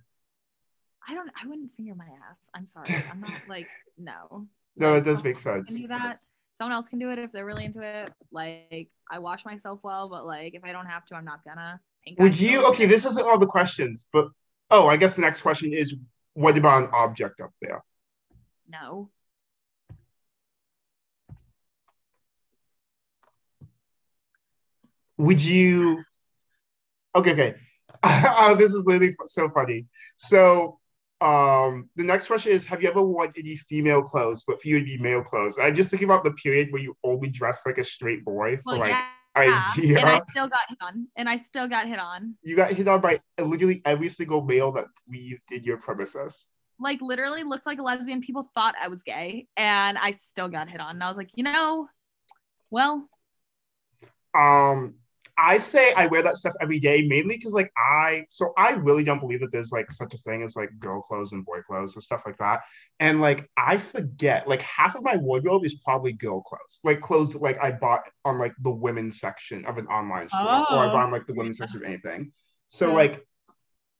[1.09, 2.51] I don't I wouldn't finger my ass.
[2.55, 2.95] I'm sorry.
[3.11, 4.47] I'm not like no.
[4.77, 5.71] No, it does make sense.
[5.71, 6.21] Do that.
[6.59, 8.13] Someone else can do it if they're really into it.
[8.33, 11.81] Like I wash myself well, but like if I don't have to, I'm not gonna.
[12.19, 12.67] Would you?
[12.71, 14.27] Okay, this isn't all the questions, but
[14.69, 15.95] oh, I guess the next question is
[16.35, 17.85] what about an object up there?
[18.69, 19.09] No.
[25.17, 26.03] Would you?
[27.15, 27.55] Okay, okay.
[28.03, 29.87] oh, this is literally so funny.
[30.17, 30.78] So,
[31.21, 34.79] um, the next question is: Have you ever worn any female clothes, but for you
[34.79, 35.59] to be male clothes?
[35.59, 38.63] I'm just thinking about the period where you only dressed like a straight boy for
[38.67, 38.91] Well, like
[39.37, 39.73] yeah.
[39.77, 39.99] a year.
[39.99, 41.09] And I still got hit on.
[41.17, 42.37] And I still got hit on.
[42.43, 46.47] You got hit on by literally every single male that breathed in your premises.
[46.81, 48.21] Like literally looked like a lesbian.
[48.21, 49.49] People thought I was gay.
[49.57, 50.97] And I still got hit on.
[50.97, 51.89] And I was like, you know,
[52.71, 53.09] well,
[54.35, 54.95] Um,
[55.39, 59.05] I say I wear that stuff every day, mainly because like I so I really
[59.05, 61.95] don't believe that there's like such a thing as like girl clothes and boy clothes
[61.95, 62.63] and stuff like that.
[63.01, 67.33] And like I forget, like half of my wardrobe is probably girl clothes, like clothes
[67.35, 70.89] that like I bought on like the women's section of an online store, or I
[70.89, 70.93] Oh.
[70.93, 72.33] buy on like the women's section of anything.
[72.69, 72.95] So Yeah.
[72.95, 73.25] like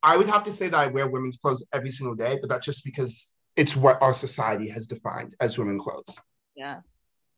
[0.03, 2.67] I would have to say that I wear women's clothes every single day, but that's
[2.67, 6.19] just because it's what our society has defined as women clothes.
[6.57, 6.81] yeah.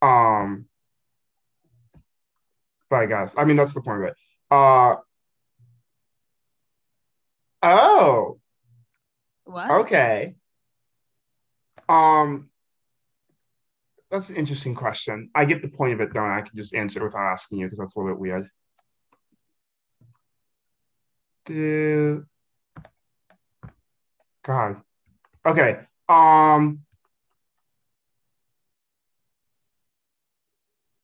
[0.02, 0.66] Um,
[2.90, 4.16] but I guess I mean that's the point of it.
[4.50, 4.96] Uh
[7.62, 8.40] oh,
[9.44, 9.70] What?
[9.83, 10.35] okay.
[11.88, 12.50] Um,
[14.11, 15.31] that's an interesting question.
[15.35, 17.59] I get the point of it though, and I can just answer it without asking
[17.59, 18.48] you because that's a little bit weird.
[21.46, 22.26] Do
[24.42, 24.83] God.
[25.46, 25.81] Okay.
[26.09, 26.81] Um.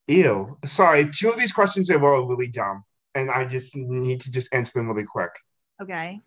[0.08, 0.56] Ew.
[0.64, 4.52] Sorry, two of these questions are all really dumb, and I just need to just
[4.52, 5.32] answer them really quick.
[5.82, 6.20] Okay.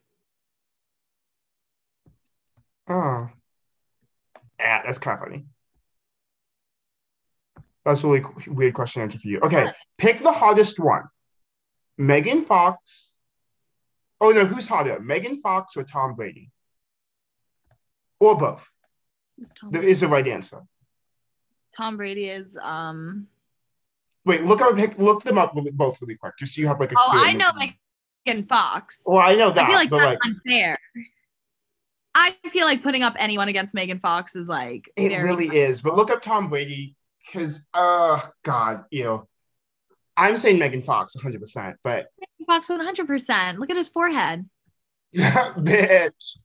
[2.90, 3.30] Oh.
[4.60, 5.46] Yeah, that's kind of funny.
[7.86, 9.40] That's a really weird question to answer for you.
[9.40, 11.04] Okay, pick the hottest one.
[11.98, 13.14] Megan Fox.
[14.22, 15.00] Oh no, who's hotter?
[15.00, 16.52] Megan Fox or Tom Brady?
[18.20, 18.70] Or both.
[19.72, 20.62] There is a right answer.
[21.76, 23.28] Tom Brady is um
[24.26, 26.96] Wait, look up look them up both really quick, just so you have like a
[26.98, 27.76] Oh, clear I know image.
[28.26, 29.02] Megan Fox.
[29.06, 30.78] Well, I know that, I feel like that's like unfair.
[32.16, 35.82] I feel like putting up anyone against Megan Fox is like it really is.
[35.82, 39.28] But look up Tom Brady because, uh, God, you know,
[40.18, 43.58] I'm saying Megan Fox 100, percent but Megan Fox 100%.
[43.58, 44.50] Look at his forehead.
[45.16, 46.38] bitch.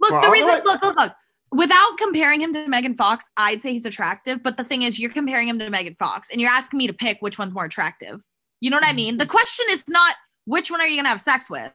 [0.00, 1.12] Look, Well, the reason, look, look, look.
[1.50, 4.42] Without comparing him to Megan Fox, I'd say he's attractive.
[4.42, 6.92] But the thing is, you're comparing him to Megan Fox, and you're asking me to
[6.92, 8.20] pick which one's more attractive.
[8.60, 9.14] You know what I mean?
[9.14, 9.18] Mm-hmm.
[9.18, 11.70] The question is not which one are you gonna have sex with.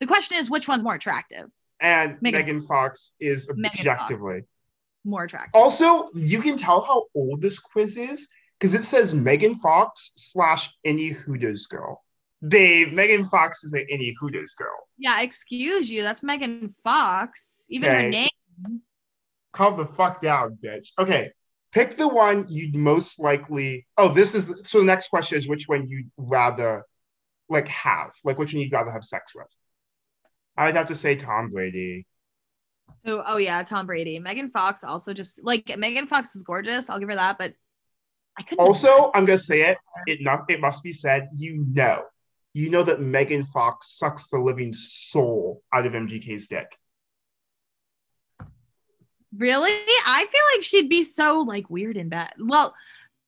[0.00, 1.46] The question is which one's more attractive,
[1.80, 3.12] And Megan Megan, Fox.
[3.20, 3.78] Is Megan Fox.
[3.80, 4.42] objectively.
[5.04, 5.50] more attractive.
[5.54, 8.28] Also, you can tell how old this quiz is
[8.58, 12.02] because it says Megan Fox slash any Hooters girl.
[12.46, 14.88] Babe, Megan Fox is an any Hooters girl.
[14.98, 16.02] Yeah, excuse you.
[16.02, 17.64] That's Megan Fox.
[17.70, 18.02] Even Okay.
[18.04, 18.28] her name.
[19.52, 20.88] Calm the fuck down, bitch.
[20.98, 21.30] Okay.
[21.72, 23.86] Pick the one you'd most likely.
[23.98, 24.78] Oh, this is so.
[24.78, 26.84] The next question is which one you'd rather
[27.48, 29.52] like have, like which one you'd rather have sex with.
[30.56, 32.06] I'd have to say Tom Brady.
[33.04, 34.18] Oh, oh yeah, Tom Brady.
[34.18, 36.88] Megan Fox also just like Megan Fox is gorgeous.
[36.88, 37.52] I'll give her that, but
[38.38, 38.64] I couldn't.
[38.64, 39.78] Also, I'm gonna say it.
[40.06, 40.44] It not.
[40.48, 41.28] It must be said.
[41.34, 42.04] You know,
[42.54, 46.74] you know that Megan Fox sucks the living soul out of MGK's dick.
[49.38, 49.72] Really,
[50.06, 52.30] I feel like she'd be so like weird in bed.
[52.38, 52.74] Well,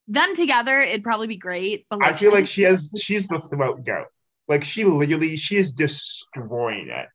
[0.07, 1.87] them together, it'd probably be great.
[1.91, 2.91] But I feel like she has.
[3.01, 4.07] She's the throat goat.
[4.49, 7.07] Like she literally, she is destroying it.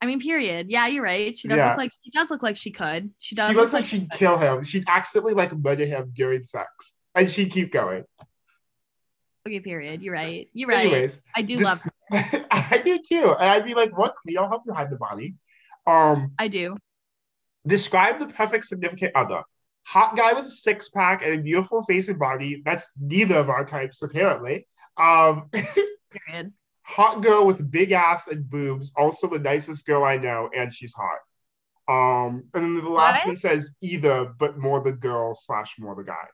[0.00, 0.68] I mean, period.
[0.68, 1.36] Yeah, you're right.
[1.36, 1.70] She does Yeah.
[1.70, 3.10] look like she does look like she could.
[3.20, 3.50] She does.
[3.50, 4.64] She look looks like she'd kill him.
[4.64, 8.04] She'd accidentally like murder him during sex, and she'd keep going.
[9.46, 10.02] Okay, period.
[10.02, 10.48] You're right.
[10.52, 10.86] You're right.
[10.86, 12.46] Anyways, I do this- love her.
[12.50, 14.14] I do too, and I'd be like, "What?
[14.22, 14.38] Queen?
[14.38, 15.34] I'll help you hide the body."
[15.86, 16.76] Um, I do.
[17.66, 19.42] describe the perfect significant other.
[19.86, 22.62] Hot guy with a six pack and a beautiful face and body.
[22.64, 24.66] That's neither of our types, apparently.
[24.96, 26.52] Um, Period.
[26.82, 28.92] hot girl with big ass and boobs.
[28.96, 31.18] Also the nicest girl I know, and she's hot.
[31.88, 33.26] Um, and then the last What?
[33.28, 36.26] one says either, but more the girl slash more the guy.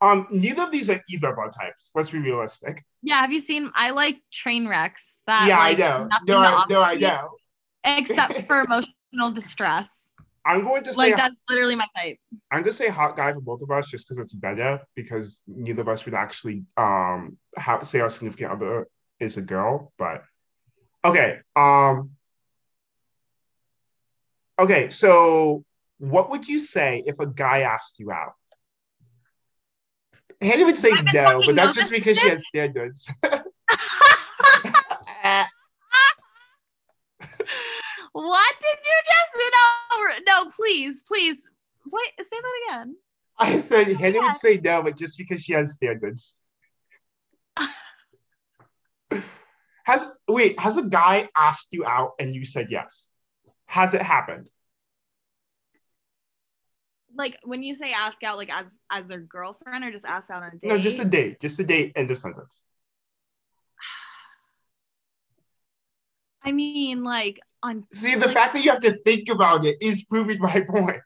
[0.00, 1.90] Um, neither of these are either of our types.
[1.94, 2.84] Let's be realistic.
[3.02, 3.20] Yeah.
[3.20, 3.70] Have you seen?
[3.74, 5.18] I like train wrecks.
[5.26, 6.08] That yeah, like, I know.
[6.26, 7.30] No, I, no, I know.
[7.84, 10.10] Except for emotional distress.
[10.46, 12.18] I'm going to say Like that's literally my type.
[12.50, 15.80] I'm gonna say hot guy for both of us just because it's better because neither
[15.82, 18.86] of us would actually um have say our significant other
[19.20, 20.22] is a girl, but
[21.04, 21.38] okay.
[21.56, 22.10] Um
[24.58, 25.64] okay, so
[25.98, 28.34] what would you say if a guy asked you out?
[30.42, 33.10] Hannah would say no, but that's just because she has standards.
[38.14, 39.34] What did you just
[40.28, 41.48] no no please please
[41.84, 42.96] wait say that again.
[43.36, 44.26] I said Hannah Yeah.
[44.28, 46.36] would say no, but just because she has standards.
[49.84, 53.10] has wait, has a guy asked you out and you said yes?
[53.66, 54.48] Has it happened?
[57.16, 60.44] Like when you say ask out like as as their girlfriend or just ask out
[60.44, 60.68] on a date.
[60.68, 61.40] No, just a date.
[61.40, 62.62] Just a date, end of sentence.
[66.44, 70.04] I mean like on See, the fact that you have to think about it is
[70.04, 71.00] proving my point.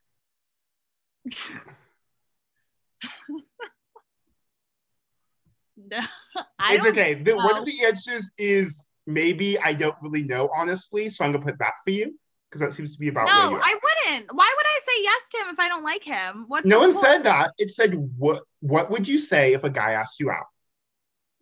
[5.77, 6.01] no,
[6.59, 7.15] I it's okay.
[7.15, 11.09] The, one of the answers is maybe I don't really know, honestly.
[11.09, 12.19] So I'm gonna put that for you
[12.51, 13.61] because that seems to be about No.
[13.63, 14.35] I wouldn't.
[14.35, 16.47] Why would I say yes to him if I don't like him?
[16.49, 17.05] What's no one point?
[17.05, 17.53] said that.
[17.57, 20.47] It said what what would you say if a guy asked you out?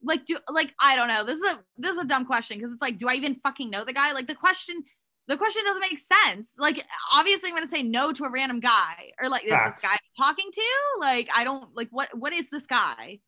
[0.06, 1.24] like do like I don't know.
[1.24, 3.70] This is a this is a dumb question because it's like, do I even fucking
[3.70, 4.12] know the guy?
[4.12, 4.84] Like the question,
[5.28, 6.52] the question doesn't make sense.
[6.58, 9.12] Like obviously I'm gonna say no to a random guy.
[9.20, 10.62] Or like, is this guy I'm talking to?
[11.00, 13.20] Like, I don't like what what is this guy?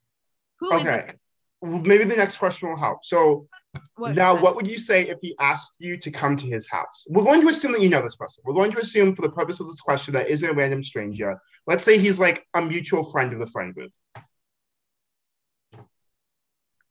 [0.60, 1.06] Who is this Okay.
[1.12, 1.18] guy?
[1.60, 3.04] Well, maybe the next question will help.
[3.04, 3.48] So
[3.96, 7.04] What- now, what would you say if he asked you to come to his house?
[7.10, 8.44] We're going to assume that you know this person.
[8.46, 11.36] We're going to assume, for the purpose of this question, that isn't a random stranger.
[11.66, 13.92] Let's say he's like a mutual friend of the friend group.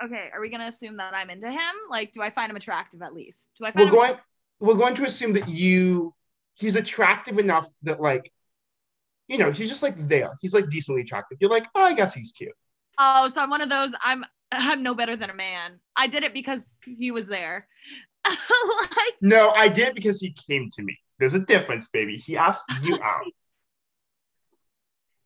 [0.04, 1.76] Okay, are we gonna assume that I'm into him?
[1.90, 3.50] Like, do I find him attractive at least?
[3.58, 4.20] Do I find We're him going.
[4.60, 6.14] We're going to assume that you.
[6.56, 8.32] He's attractive enough that, like,
[9.28, 10.32] you know, he's just like there.
[10.42, 11.38] He's like decently attractive.
[11.40, 12.52] You're like, oh, I guess he's cute.
[12.98, 13.92] Oh, so I'm one of those.
[14.04, 15.80] I'm I'm no better than a man.
[15.96, 17.68] I did it because he was there.
[18.28, 20.98] like, No, I did because he came to me.
[21.20, 22.18] There's a difference, baby.
[22.18, 23.26] He asked you out.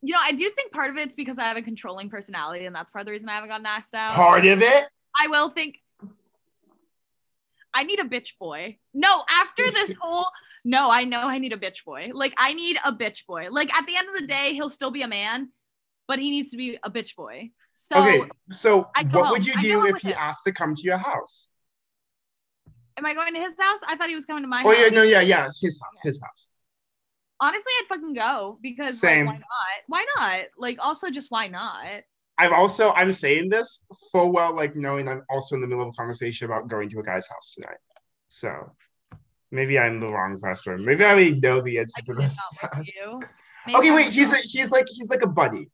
[0.02, 2.76] you know, I do think part of it's because I have a controlling personality, and
[2.76, 4.14] that's part of the reason I haven't gotten asked out.
[4.14, 4.86] Part of it.
[5.20, 5.78] I will think
[7.74, 8.78] I need a bitch boy.
[8.94, 10.26] No, after this whole
[10.64, 12.12] no, I know I need a bitch boy.
[12.14, 13.48] Like I need a bitch boy.
[13.50, 15.50] Like at the end of the day, he'll still be a man,
[16.08, 17.52] but he needs to be a bitch boy.
[17.76, 19.30] So okay, so what home.
[19.32, 20.16] would you do if he it.
[20.16, 21.50] asked to come to your house?
[23.02, 23.80] am I going to his house?
[23.88, 24.78] I thought he was coming to my oh, house.
[24.78, 24.92] Oh house.
[24.92, 26.50] yeah, no, yeah, yeah, his house, his house.
[27.40, 29.26] Honestly, I'd fucking go because Same.
[29.26, 29.84] like why not?
[29.88, 30.46] Why not?
[30.58, 32.04] Like also just why not?
[32.38, 35.90] I'm also I'm saying this full well, like knowing I'm also in the middle of
[35.90, 37.78] a conversation about going to a guy's house tonight.
[38.30, 38.72] So
[39.52, 40.84] maybe I'm the wrong person.
[40.84, 42.40] Maybe I already know the answer to this.
[42.64, 43.22] not with you.
[43.68, 44.08] Maybe okay, wait.
[44.10, 45.70] He's a, he's like he's like a buddy.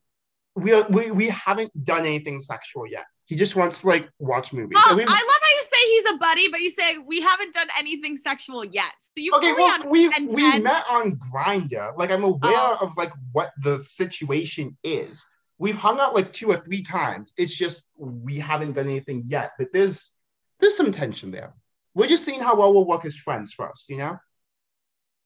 [0.56, 3.06] We, are, we we haven't done anything sexual yet.
[3.28, 4.78] He just wants to like watch movies.
[4.82, 7.68] Oh, I love how you say he's a buddy, but you say we haven't done
[7.80, 8.92] anything sexual yet.
[9.00, 11.98] So you okay, well, we we met on Grindr.
[11.98, 12.78] Like I'm aware Oh.
[12.82, 15.26] of like what the situation is.
[15.60, 17.34] We've hung out like two or three times.
[17.38, 19.52] It's just we haven't done anything yet.
[19.58, 20.12] But there's
[20.60, 21.54] there's some tension there.
[21.94, 24.18] We're just seeing how well we'll work as friends first, you know?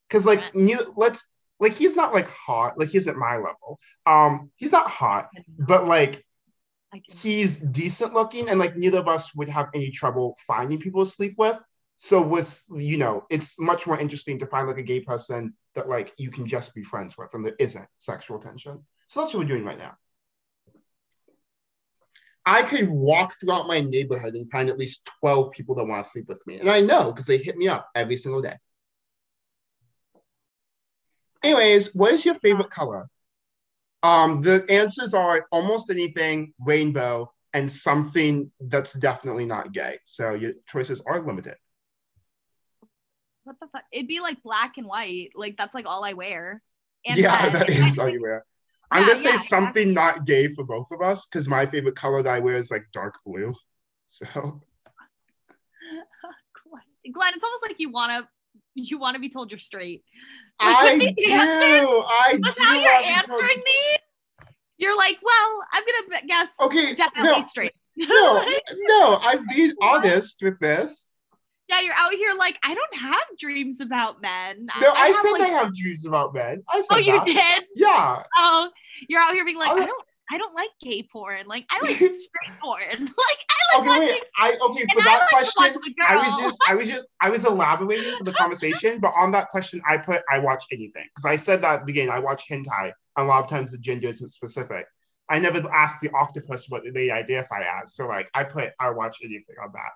[0.07, 1.25] Because like new, let's
[1.59, 3.79] like he's not like hot, like he's at my level.
[4.05, 6.23] Um, he's not hot, but like
[7.03, 11.11] he's decent looking, and like neither of us would have any trouble finding people to
[11.11, 11.59] sleep with.
[11.97, 15.87] So with you know, it's much more interesting to find like a gay person that
[15.87, 18.83] like you can just be friends with, and there isn't sexual tension.
[19.07, 19.93] So that's what we're doing right now.
[22.45, 26.09] I could walk throughout my neighborhood and find at least 12 people that want to
[26.09, 26.59] sleep with me.
[26.59, 28.55] And I know because they hit me up every single day.
[31.43, 33.07] Anyways, what is your favorite color?
[34.03, 39.99] Um, the answers are almost anything, rainbow, and something that's definitely not gay.
[40.05, 41.55] So your choices are limited.
[43.43, 43.83] What the fuck?
[43.91, 45.31] It'd be like black and white.
[45.35, 46.61] Like that's like all I wear.
[47.05, 48.45] And yeah, that is all you wear.
[48.91, 49.93] I'm gonna say yeah, something yeah.
[49.93, 52.85] not gay for both of us because my favorite color that I wear is like
[52.93, 53.53] dark blue.
[54.13, 54.25] So
[57.13, 58.27] Glen, it's almost like you wanna
[58.75, 60.03] you wanna be told you're straight.
[60.59, 61.05] I do.
[61.07, 62.53] I do.
[62.61, 63.99] How you're answering these?
[64.77, 66.49] You're like, well, I'm gonna guess.
[66.59, 67.71] Okay, definitely no, straight.
[67.95, 69.19] no, no.
[69.21, 71.10] I'm being honest with this.
[71.71, 74.67] Yeah, you're out here like I don't have dreams about men.
[74.81, 76.61] No, I, I have, said like, I have dreams about men.
[76.69, 77.25] I oh, said Oh, you that.
[77.25, 77.67] did?
[77.75, 78.23] Yeah.
[78.35, 78.69] Oh,
[79.07, 81.47] you're out here being like, I, I don't I don't like gay porn.
[81.47, 82.81] Like I like straight porn.
[82.99, 84.15] Like I like okay, watching.
[84.15, 85.81] Wait, I okay for that like question.
[86.05, 89.49] I was just I was just I was elaborating for the conversation, but on that
[89.49, 92.11] question, I put I watch anything because I said that at the beginning.
[92.11, 92.91] I watch hentai.
[93.17, 94.85] A lot of times the gender isn't specific.
[95.29, 99.17] I never asked the octopus what they identify as, so like I put I watch
[99.23, 99.91] anything on that.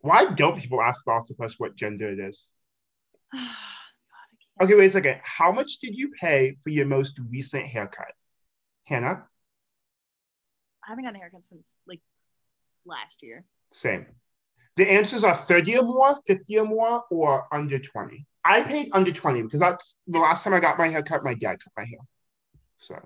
[0.00, 2.50] Why don't people ask the octopus what gender it is?
[4.60, 5.20] okay, wait a second.
[5.22, 8.12] How much did you pay for your most recent haircut?
[8.84, 9.24] Hannah?
[10.84, 12.00] I haven't gotten a haircut since like
[12.86, 13.44] last year.
[13.72, 14.06] Same.
[14.76, 18.24] The answers are 30 or more, 50 or more, or under 20.
[18.44, 21.34] I paid under 20 because that's the last time I got my hair cut, my
[21.34, 21.98] dad cut my hair.
[22.78, 22.96] So.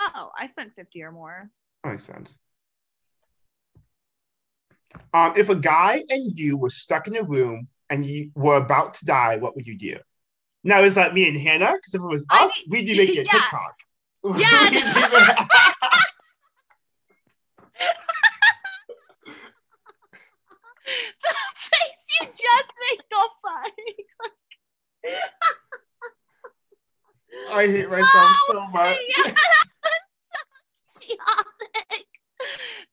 [0.00, 1.50] Oh, I spent 50 or more.
[1.82, 2.38] That makes sense.
[5.12, 8.94] Um, if a guy and you were stuck in a room and you were about
[8.94, 9.96] to die, what would you do?
[10.62, 11.72] Now, is that me and Hannah?
[11.74, 13.24] Because if it was us, I, we'd be making a.
[13.28, 13.80] TikTok.
[14.24, 14.70] Yeah.
[14.70, 14.80] the
[21.56, 23.96] face you just made so funny.
[27.50, 28.98] I hate myself oh, so much.
[29.16, 29.32] Yeah.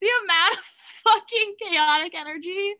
[0.00, 0.77] the amount of
[1.88, 2.74] chaotic energy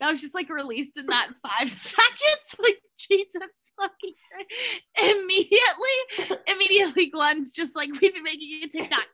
[0.00, 2.56] that was just like released in that five seconds.
[2.58, 3.48] Like Jesus
[3.80, 5.16] fucking Christ.
[5.16, 9.04] Immediately, immediately Glen's just like we've been making a TikTok.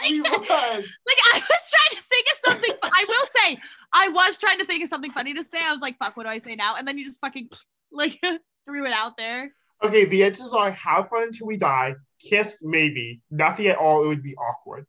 [0.00, 2.70] Like, like I was trying to think of something.
[2.82, 3.58] I will say
[3.94, 5.58] I was trying to think of something funny to say.
[5.62, 6.76] I was like, fuck, what do I say now?
[6.76, 7.48] And then you just fucking
[7.92, 8.20] like
[8.66, 9.52] threw it out there.
[9.82, 14.08] Okay, the answers are have fun until we die, kiss maybe, nothing at all, it
[14.08, 14.86] would be awkward.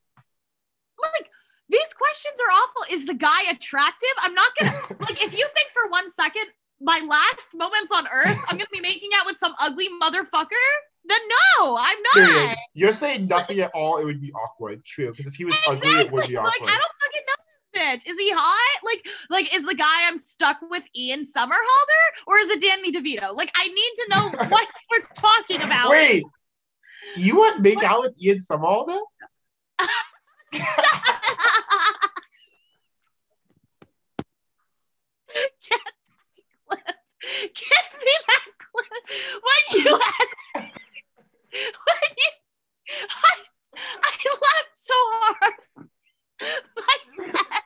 [1.02, 1.30] Like
[1.74, 2.96] these questions are awful.
[2.96, 4.16] Is the guy attractive?
[4.20, 6.46] I'm not gonna like if you think for one second
[6.80, 10.68] my last moments on earth, I'm gonna be making out with some ugly motherfucker.
[11.06, 11.20] Then
[11.58, 12.58] no, I'm not.
[12.74, 13.98] You're saying nothing at all.
[13.98, 14.86] It would be awkward.
[14.86, 15.90] True, because if he was exactly.
[15.90, 16.54] ugly, it would be awkward.
[16.62, 17.34] Like I don't fucking know
[17.74, 18.12] this bitch.
[18.12, 18.80] Is he hot?
[18.84, 23.36] Like, like is the guy I'm stuck with Ian Somerhalder or is it Danny DeVito?
[23.36, 25.90] Like, I need to know what we're talking about.
[25.90, 26.24] Wait,
[27.18, 27.86] you want make what?
[27.86, 29.00] out with Ian Somerhalder?
[35.34, 35.94] Can't
[36.36, 36.96] be clip.
[37.56, 39.04] Can't be that clip.
[39.44, 40.30] When you had,
[41.54, 42.30] when you,
[43.10, 43.34] I,
[43.76, 45.54] I laughed so hard.
[46.76, 47.64] My head,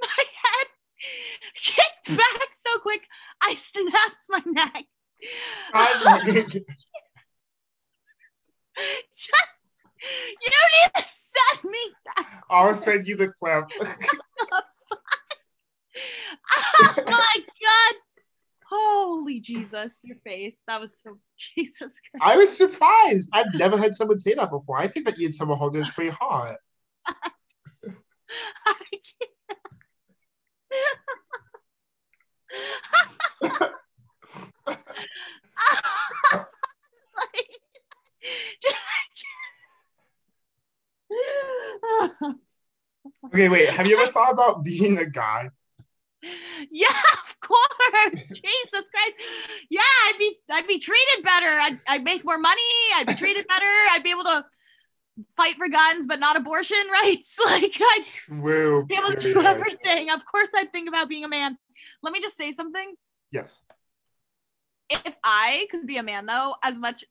[0.00, 0.66] my head
[1.54, 3.02] kicked back so quick.
[3.42, 4.84] I snapped my neck.
[9.14, 9.52] Just,
[10.40, 12.26] you don't even send me that.
[12.50, 13.70] I'll send you the clip.
[16.76, 17.94] oh my god.
[18.68, 20.56] Holy Jesus, your face.
[20.66, 22.22] That was so Jesus Christ.
[22.22, 23.30] I was surprised.
[23.32, 24.78] I've never heard someone say that before.
[24.78, 26.56] I think that Ian Somerhalder is pretty hot.
[27.06, 28.74] I
[33.42, 33.74] can't.
[43.26, 43.68] okay, wait.
[43.70, 45.50] Have you ever thought about being a guy?
[46.70, 48.22] Yeah, of course.
[48.28, 49.14] Jesus Christ.
[49.70, 51.46] Yeah, I'd be I'd be treated better.
[51.48, 52.60] I'd, I'd make more money.
[52.96, 53.70] I'd be treated better.
[53.90, 54.44] I'd be able to
[55.36, 57.36] fight for guns but not abortion rights.
[57.46, 58.86] Like I'd True.
[58.86, 60.10] be able to do everything.
[60.10, 61.58] Of course, I'd think about being a man.
[62.02, 62.94] Let me just say something.
[63.30, 63.58] Yes.
[64.90, 67.04] If I could be a man, though, as much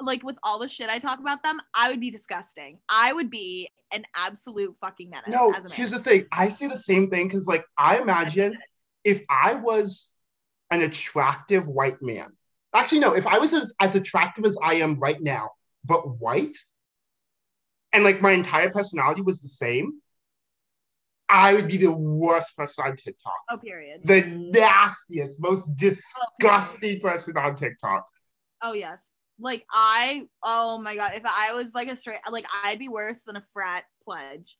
[0.00, 2.78] like with all the shit I talk about them, I would be disgusting.
[2.88, 5.76] I would be an absolute fucking menace No, as a man.
[5.76, 6.26] here's the thing.
[6.32, 8.56] I say the same thing because, like, I imagine
[9.04, 10.10] if I was
[10.70, 12.28] an attractive white man,
[12.74, 15.50] actually, no, if I was as, as attractive as I am right now,
[15.84, 16.56] but white,
[17.92, 20.00] and like my entire personality was the same,
[21.28, 23.32] I would be the worst person on TikTok.
[23.50, 24.00] oh, period.
[24.04, 28.06] The nastiest, most disgusting person on TikTok.
[28.62, 28.98] Oh yes.
[29.38, 33.18] Like I, oh my god, if I was like a straight, like I'd be worse
[33.26, 34.56] than a frat pledge.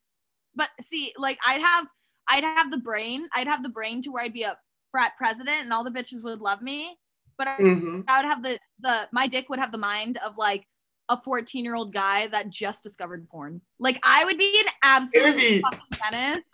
[0.55, 1.87] But see, like I'd have,
[2.29, 4.57] I'd have the brain, I'd have the brain to where I'd be a
[4.91, 6.99] frat president and all the bitches would love me.
[7.39, 8.05] But I, Mhm.
[8.09, 10.67] I would have the the my dick would have the mind of like
[11.09, 13.61] a 14 year old guy that just discovered porn.
[13.79, 16.45] Like I would be an absolute be- fucking menace.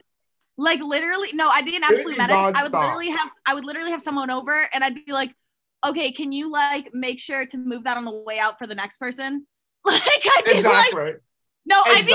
[0.58, 2.52] Like literally, no, I'd be an absolute be menace.
[2.54, 5.34] I would literally have I would literally have someone over and I'd be like,
[5.84, 8.74] okay, can you like make sure to move that on the way out for the
[8.74, 9.46] next person?
[9.84, 11.12] Like I'd be like, Exactly.
[11.66, 12.12] no, I'd be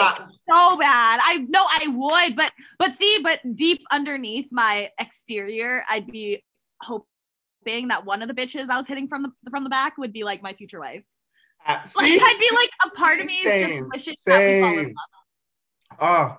[0.49, 1.19] so bad.
[1.21, 6.45] I no, I would, but but see, but deep underneath my exterior, I'd be
[6.81, 10.13] hoping that one of the bitches I was hitting from the from the back would
[10.13, 11.03] be like my future wife.
[11.67, 12.19] Uh, Like see?
[12.21, 15.97] I'd be like a part of me is just wishing that we fall in love.
[15.99, 16.37] Ah,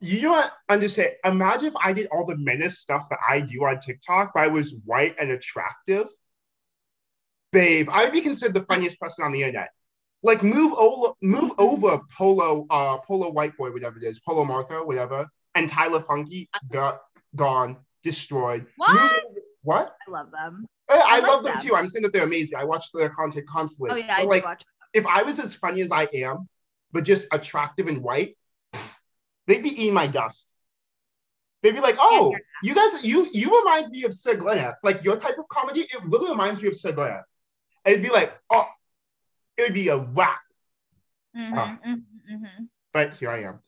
[0.00, 0.52] you know what?
[0.68, 1.12] Understand?
[1.24, 4.48] Imagine if I did all the menace stuff that I do on TikTok, but I
[4.48, 6.08] was white and attractive.
[7.54, 9.70] Babe, I would be considered the funniest person on the internet.
[10.22, 14.84] Like move over, move over Polo, uh, Polo White Boy, whatever it is, Polo Marco,
[14.84, 17.00] whatever, and Tyler Funky got
[17.36, 18.66] gone, destroyed.
[18.76, 18.92] What?
[18.92, 19.96] Move what?
[20.06, 20.66] I love them.
[20.90, 21.62] I, I like love them them.
[21.66, 21.74] too.
[21.76, 22.58] I'm saying that they're amazing.
[22.58, 23.90] I watch their content constantly.
[23.92, 24.62] Oh yeah, I But, do like watch.
[24.92, 26.48] if I was as funny as I am,
[26.92, 28.36] but just attractive and white,
[29.46, 30.52] they'd be eating my dust.
[31.62, 34.74] They'd be like, "Oh, you guys, you you remind me of Seglea.
[34.82, 37.22] Like your type of comedy, it really reminds me of Seglea."
[37.84, 38.68] It'd be like, "Oh,
[39.56, 40.40] it would be a wrap."
[41.36, 41.78] Mhm, Ah.
[41.86, 42.68] mhm, mhm.
[42.92, 43.60] But here I am.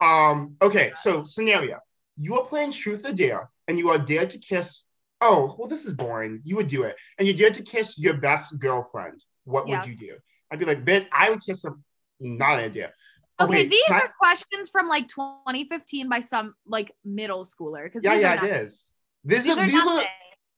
[0.00, 0.56] Um.
[0.62, 0.92] Okay.
[0.96, 1.80] So scenario:
[2.16, 4.84] You are playing Truth or Dare, and you are dared to kiss.
[5.20, 6.40] Oh, well, this is boring.
[6.44, 9.24] You would do it, and you dared to kiss your best girlfriend.
[9.44, 9.84] What Yes.
[9.86, 10.18] would you do?
[10.50, 11.84] I'd be like, "Bit, I would kiss him."
[12.20, 12.92] Not an idea.
[13.40, 17.84] Okay, wait, these can I- are questions from like 2015 by some like middle schooler.
[17.84, 18.90] Because Yeah, these yeah, are not- is.
[19.24, 20.04] This These is are these are.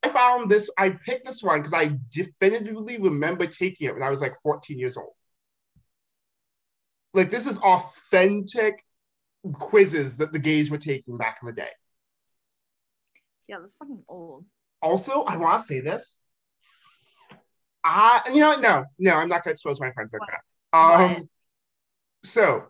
[0.02, 0.70] I found this.
[0.78, 4.78] I picked this one because I definitively remember taking it when I was like 14
[4.78, 5.12] years old.
[7.12, 8.82] Like this is authentic
[9.52, 11.70] quizzes that the gays were taking back in the day.
[13.48, 14.44] Yeah, that's fucking old.
[14.80, 16.20] Also, I want to say this.
[17.82, 20.30] I, you know, no, no, I'm not going to expose my friends like What?
[20.30, 20.78] that.
[20.78, 21.22] Um, What?
[22.22, 22.64] so,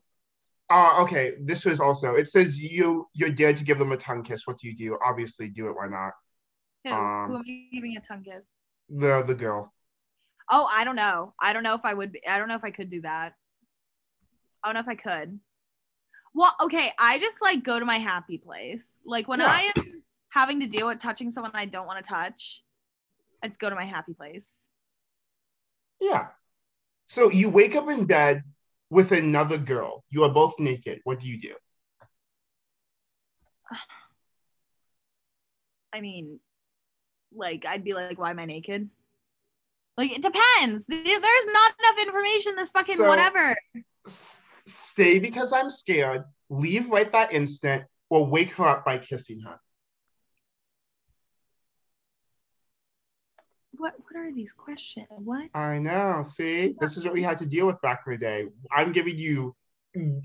[0.71, 2.15] uh, okay, this was also.
[2.15, 4.47] It says you you're dared to give them a tongue kiss.
[4.47, 4.99] What do you do?
[5.05, 5.77] Obviously, do it.
[5.77, 6.13] Why not?
[6.85, 6.91] Who?
[6.93, 8.47] Um, Who am I giving a tongue kiss?
[8.89, 9.73] The the girl.
[10.51, 11.35] Oh, I don't know.
[11.41, 12.13] I don't know if I would.
[12.13, 13.35] Be, I don't know if I could do that.
[14.65, 15.39] I don't know if I could.
[16.35, 16.93] Well, okay.
[16.99, 18.99] I just like go to my happy place.
[19.05, 19.47] Like when Yeah.
[19.47, 22.63] I am having to deal with touching someone I don't want to touch,
[23.43, 24.57] I just go to my happy place.
[26.01, 26.29] Yeah.
[27.07, 28.43] So you wake up in bed
[28.91, 30.05] with another girl.
[30.11, 31.01] You are both naked.
[31.05, 31.55] What do you do?
[35.93, 36.41] I mean,
[37.35, 38.89] like I'd be like, why am I naked?
[39.97, 40.87] Like it depends.
[40.87, 42.57] There's not enough information.
[42.57, 43.55] This fucking So- whatever.
[44.07, 46.25] S- stay because I'm scared.
[46.49, 49.61] Leave right that instant, or wake her up by kissing her.
[53.73, 55.07] What what are these questions?
[55.11, 55.49] What?
[55.55, 56.23] I know.
[56.27, 58.47] See, this is what we had to deal with back in the day.
[58.71, 59.55] I'm giving you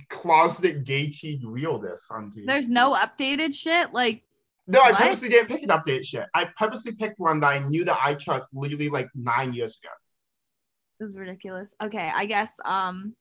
[0.10, 2.46] closeted gay teen realness on TV.
[2.46, 3.94] There's no updated shit.
[3.94, 4.24] Like
[4.68, 5.00] no, I What?
[5.02, 6.26] purposely didn't pick an update shit.
[6.34, 9.92] I purposely picked one that I knew that I took literally like nine years ago.
[11.00, 11.74] this is ridiculous.
[11.82, 12.54] Okay, I guess.
[12.64, 13.16] Um.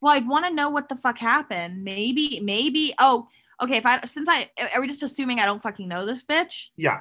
[0.00, 1.82] Well, I'd want to know what the fuck happened.
[1.84, 2.94] Maybe, maybe.
[2.98, 3.28] Oh,
[3.62, 3.76] okay.
[3.76, 7.00] If I since I are we just assuming I don't fucking know this bitch, Yeah.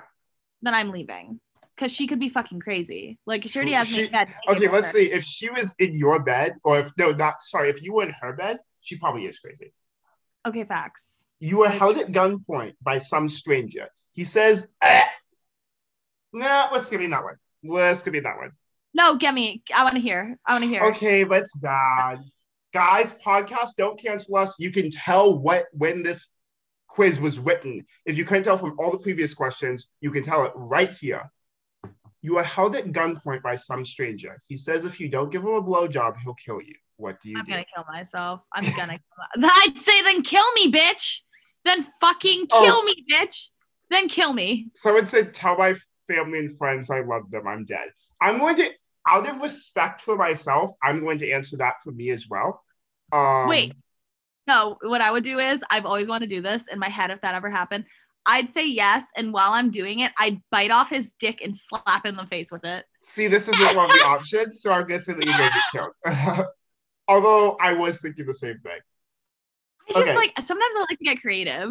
[0.61, 1.39] then I'm leaving
[1.75, 3.17] because she could be fucking crazy.
[3.25, 4.33] Like she already has She- bed.
[4.47, 5.11] Okay, let's see.
[5.11, 8.13] If she was in your bed, or if no, not sorry, if you were in
[8.21, 9.73] her bed, she probably is crazy.
[10.47, 11.25] Okay, facts.
[11.39, 13.89] You were held at gunpoint by some stranger.
[14.13, 15.05] He says, eh.
[16.31, 17.35] "No, let's give me that one.
[17.63, 18.51] Let's give me that one."
[18.93, 19.63] No, get me.
[19.73, 20.37] I want to hear.
[20.45, 20.83] I want to hear.
[20.83, 22.19] Okay, but it's bad.
[22.73, 24.55] Guys, podcasts don't cancel us.
[24.59, 26.27] You can tell what when this
[26.87, 27.85] quiz was written.
[28.05, 31.31] If you couldn't tell from all the previous questions, you can tell it right here.
[32.21, 34.39] You are held at gunpoint by some stranger.
[34.47, 36.75] He says if you don't give him a blowjob, he'll kill you.
[36.97, 37.51] What do you I'm do?
[37.51, 38.41] gonna kill myself.
[38.53, 38.99] I'm gonna.
[38.99, 41.19] kill my- I'd say then kill me, bitch.
[41.65, 42.63] Then fucking Oh.
[42.63, 43.47] kill me, bitch.
[43.89, 44.67] Then kill me.
[44.75, 45.75] Someone said, "Tell my
[46.07, 47.47] family and friends I love them.
[47.47, 47.89] I'm dead."
[48.21, 48.69] I'm going to,
[49.07, 52.63] out of respect for myself, I'm going to answer that for me as well.
[53.11, 53.73] Um, Wait.
[54.47, 57.11] No, what I would do is I've always wanted to do this in my head
[57.11, 57.85] if that ever happened.
[58.25, 62.05] I'd say yes, and while I'm doing it, I'd bite off his dick and slap
[62.05, 62.85] him in the face with it.
[63.01, 66.45] See, this isn't one of the options, so I'm guessing that you're going to killed.
[67.07, 68.79] Although I was thinking the same thing.
[69.89, 70.15] I just Okay.
[70.15, 71.69] like sometimes I like to get creative.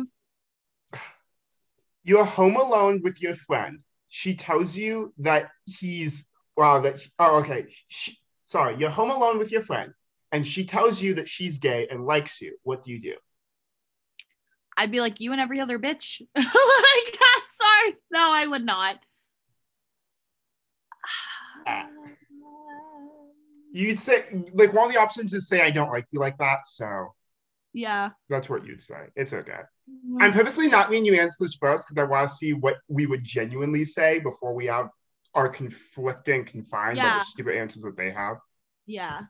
[2.04, 3.80] You're home alone with your friend.
[4.08, 6.80] She tells you that he's wow.
[6.80, 7.66] That oh, okay.
[7.88, 9.92] She, sorry, you're home alone with your friend,
[10.32, 12.58] and she tells you that she's gay and likes you.
[12.64, 13.14] What do you do?
[14.76, 16.20] I'd be like you and every other bitch.
[16.36, 16.44] like,
[17.44, 18.96] sorry, no, I would not.
[21.66, 21.86] Ah.
[23.72, 26.66] You'd say like one of the options is say I don't like you like that.
[26.66, 27.14] So
[27.72, 28.10] yeah.
[28.28, 29.06] that's what you'd say.
[29.16, 29.60] It's okay.
[29.90, 30.22] Mm-hmm.
[30.22, 33.06] I'm purposely not meaning you answer this first because I want to see what we
[33.06, 34.90] would genuinely say before we have
[35.34, 38.36] our conflicting, confined by the stupid answers that they have.
[38.86, 39.22] yeah.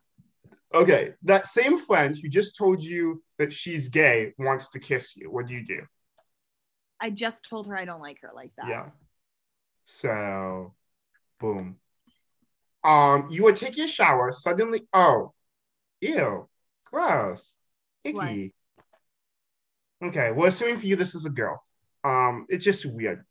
[0.74, 5.30] Okay, that same friend who just told you that she's gay wants to kiss you.
[5.30, 5.82] What do you do?
[6.98, 8.68] I just told her I don't like her like that.
[8.68, 8.86] Yeah.
[9.84, 10.72] So,
[11.40, 11.76] boom.
[12.84, 14.32] Um, you would take your shower.
[14.32, 15.32] Suddenly, oh,
[16.00, 16.48] ew,
[16.90, 17.54] gross,
[18.04, 18.54] icky.
[20.04, 21.62] Okay, well, assuming for you this is a girl.
[22.04, 23.24] Um, it's just weird.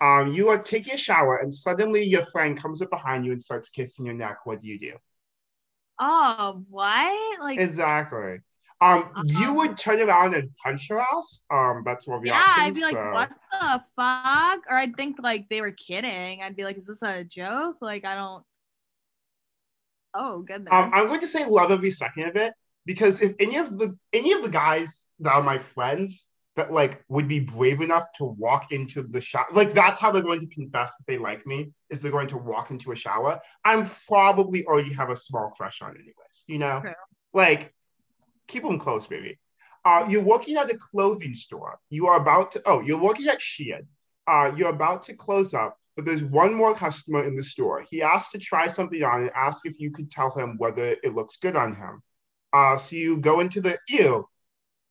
[0.00, 3.42] Um, you are taking a shower, and suddenly your friend comes up behind you and
[3.42, 4.38] starts kissing your neck.
[4.46, 4.92] What do you do?
[6.00, 7.40] Oh, what?
[7.40, 8.40] Like, Exactly.
[8.80, 11.44] Um, you Um, would turn around and punch her ass.
[11.50, 12.56] Um, that's one of the yeah, options.
[12.58, 14.60] I'd be like, what the fuck?
[14.70, 16.42] Or I'd think like they were kidding.
[16.42, 17.78] I'd be like, is this a joke?
[17.80, 18.44] Like, I don't.
[20.18, 20.72] Oh goodness.
[20.72, 22.52] Um, I'm going to say love every second of it
[22.84, 27.04] because if any of the any of the guys that are my friends that like
[27.08, 30.48] would be brave enough to walk into the shower, like that's how they're going to
[30.48, 33.38] confess that they like me, is they're going to walk into a shower.
[33.64, 36.80] I'm probably already have a small crush on anyways, you know?
[36.80, 36.92] True.
[37.32, 37.72] Like,
[38.48, 39.38] keep them close, baby.
[39.84, 41.78] Uh, you're working at a clothing store.
[41.90, 43.86] You are about to, oh, you're working at Shein.
[44.26, 47.82] Uh, you're about to close up, but there's one more customer in the store.
[47.90, 51.12] He asked to try something on and asked if you could tell him whether it
[51.12, 52.00] looks good on him.
[52.52, 54.24] Uh, so you go into the ew.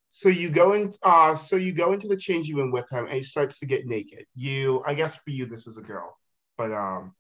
[0.09, 0.93] So you go in.
[1.01, 3.85] Uh, so you go into the changing room with him, and he starts to get
[3.85, 4.25] naked.
[4.35, 6.13] You, I guess for you, this is a girl,
[6.57, 7.13] but um,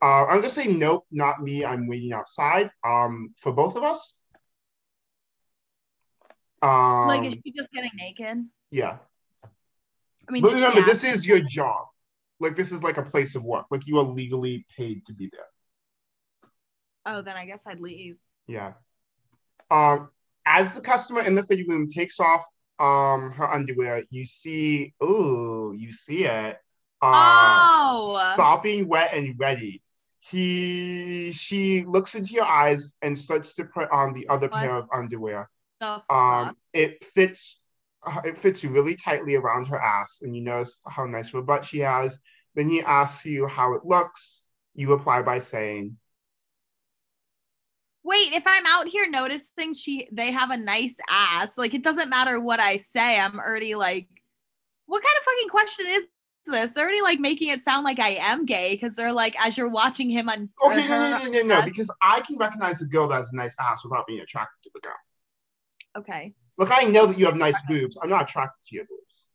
[0.00, 1.64] uh, I'm gonna say nope, not me.
[1.64, 2.70] I'm waiting outside.
[2.86, 4.14] Um, for both of us.
[6.62, 8.46] Um, like, is she just getting naked?
[8.70, 8.98] yeah.
[10.28, 11.86] I mean, But remember, this is your job.
[12.42, 13.66] Like this is like a place of work.
[13.70, 15.46] Like you are legally paid to be there.
[17.06, 18.16] Oh, then I guess I'd leave.
[18.46, 18.74] Yeah.
[19.70, 20.10] Um,
[20.44, 22.44] as the customer in the fitting room takes off
[22.78, 26.58] um her underwear, you see, oh, you see it.
[27.00, 28.32] Uh, Oh.
[28.36, 29.82] sopping wet and ready.
[30.20, 34.60] He she looks into your eyes and starts to put on the other What?
[34.60, 35.48] pair of underwear.
[36.08, 37.58] Um, it fits
[38.04, 41.34] Uh, it fits you really tightly around her ass, and you notice how nice of
[41.34, 42.18] a butt she has.
[42.54, 44.42] Then he asks you how it looks.
[44.74, 45.96] You reply by saying,
[48.04, 52.08] Wait, if I'm out here noticing she they have a nice ass, like it doesn't
[52.08, 54.08] matter what I say, I'm already like,
[54.86, 56.02] what kind of fucking question is
[56.46, 56.72] this?
[56.72, 59.68] They're already like making it sound like I am gay because they're like, as you're
[59.68, 62.86] watching him on Okay, oh, no, no, no, no, no, because I can recognize a
[62.86, 64.96] girl that has a nice ass without being attracted to the girl.
[65.96, 67.98] Okay, Look, I know that you have nice boobs.
[68.00, 69.26] I'm not attracted to your boobs.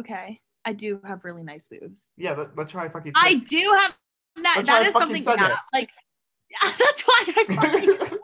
[0.00, 2.08] okay, I do have really nice boobs.
[2.16, 3.12] Yeah, that's why I fucking.
[3.14, 3.94] I do have
[4.42, 4.56] that.
[4.56, 5.90] Why That is something that, like,
[6.60, 8.18] that's why I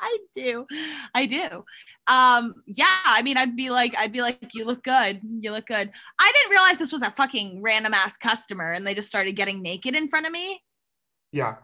[0.00, 0.66] I do.
[1.14, 1.64] I do.
[2.06, 5.20] Um, yeah, I mean, I'd be like, I'd be like, you look good.
[5.40, 5.90] You look good.
[6.18, 9.60] I didn't realize this was a fucking random ass customer and they just started getting
[9.60, 10.62] naked in front of me.
[11.30, 11.56] yeah,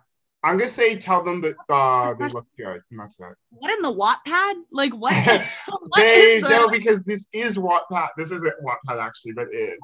[0.42, 3.26] I'm gonna say tell them that uh, they look good, and that's it.
[3.50, 4.54] What in the Wattpad?
[4.72, 5.12] Like what?
[5.88, 8.08] what they the- no, because this is Wattpad.
[8.16, 9.78] This isn't Wattpad actually, but it is.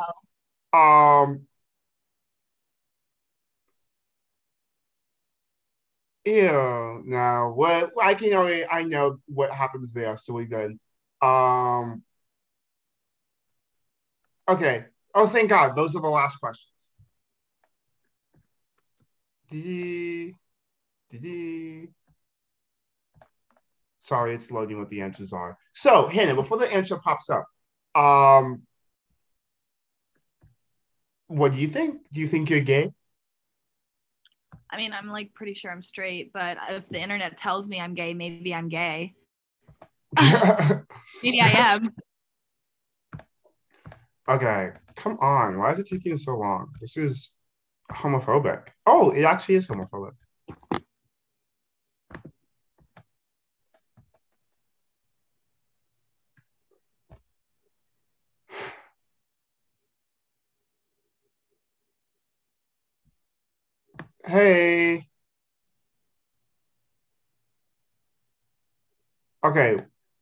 [0.72, 0.78] Oh.
[0.78, 1.46] Um.
[6.24, 7.02] Ew.
[7.04, 7.52] No.
[7.54, 10.78] What I can only I know what happens there, so we good.
[11.20, 12.02] Um.
[14.48, 14.86] Okay.
[15.14, 15.76] Oh, thank God.
[15.76, 16.92] Those are the last questions.
[19.50, 20.34] Dee.
[23.98, 25.58] Sorry, it's loading what the answers are.
[25.74, 27.46] So, Hannah, before the answer pops up,
[27.94, 28.62] um,
[31.28, 32.02] what do you think?
[32.12, 32.92] Do you think you're gay?
[34.70, 37.94] I mean, I'm like pretty sure I'm straight, but if the internet tells me I'm
[37.94, 39.14] gay, maybe I'm gay.
[41.22, 41.94] maybe I am.
[44.28, 45.58] okay, come on.
[45.58, 46.68] Why is it taking so long?
[46.80, 47.32] This is
[47.92, 48.68] homophobic.
[48.86, 50.12] Oh, it actually is homophobic.
[64.36, 65.06] Hey.
[69.42, 69.78] Okay,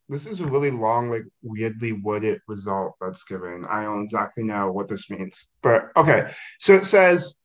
[0.07, 3.65] this is a really long, like weirdly worded result that's given.
[3.69, 6.31] I don't exactly know what this means, but okay.
[6.61, 7.35] So it says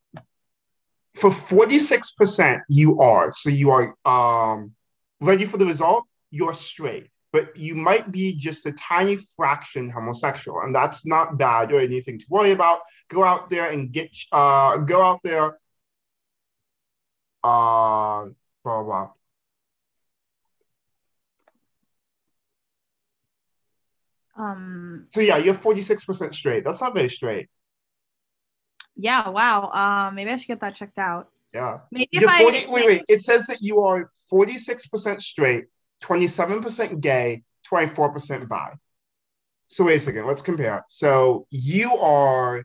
[1.16, 3.32] for 46% you are.
[3.32, 4.70] So you are um
[5.20, 7.08] ready for the result, you're straight.
[7.32, 12.20] But you might be just a tiny fraction homosexual, and that's not bad or anything
[12.20, 12.78] to worry about.
[13.08, 15.58] Go out there and get uh go out there
[17.42, 18.26] uh
[18.64, 19.10] blah blah.
[24.36, 25.06] Um.
[25.10, 26.64] So yeah, you're 46% straight.
[26.64, 27.48] That's not very straight.
[28.96, 29.28] Yeah.
[29.28, 29.70] Wow.
[29.70, 30.14] Um.
[30.14, 31.28] Maybe I should get that checked out.
[31.52, 31.78] Yeah.
[31.90, 33.04] Maybe You're I 40, wait, wait.
[33.08, 35.64] It says that you are 46% straight,
[36.02, 38.72] 27% gay, 24% bi.
[39.66, 40.84] So wait a second, let's compare.
[40.88, 42.64] So you are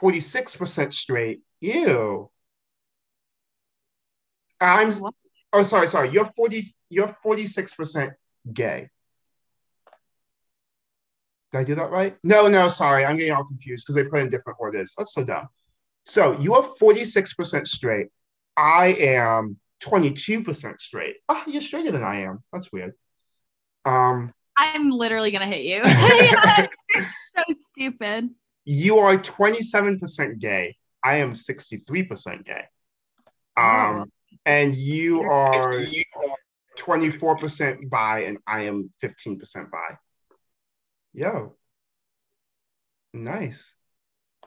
[0.00, 1.40] 46% straight.
[1.60, 2.30] Ew.
[4.62, 5.14] I'm What?
[5.52, 6.10] oh sorry, sorry.
[6.10, 8.12] You're 40, you're 46%
[8.52, 8.88] gay.
[11.50, 12.16] Did I do that right?
[12.24, 13.04] No, no, sorry.
[13.04, 14.94] I'm getting all confused because they put in different orders.
[14.96, 15.48] That's so dumb.
[16.04, 18.08] So you are 46% straight.
[18.56, 21.16] I am 22% straight.
[21.28, 22.42] Oh, you're straighter than I am.
[22.52, 22.94] That's weird.
[23.84, 25.80] Um, I'm literally gonna hit you.
[25.84, 28.30] yeah, so stupid.
[28.64, 30.76] you are 27% gay.
[31.04, 32.64] I am 63% gay.
[33.56, 34.10] Um,
[34.44, 35.72] and you are
[36.78, 39.78] 24% bi, and I am 15% bi.
[41.14, 41.56] Yo.
[43.12, 43.72] Nice.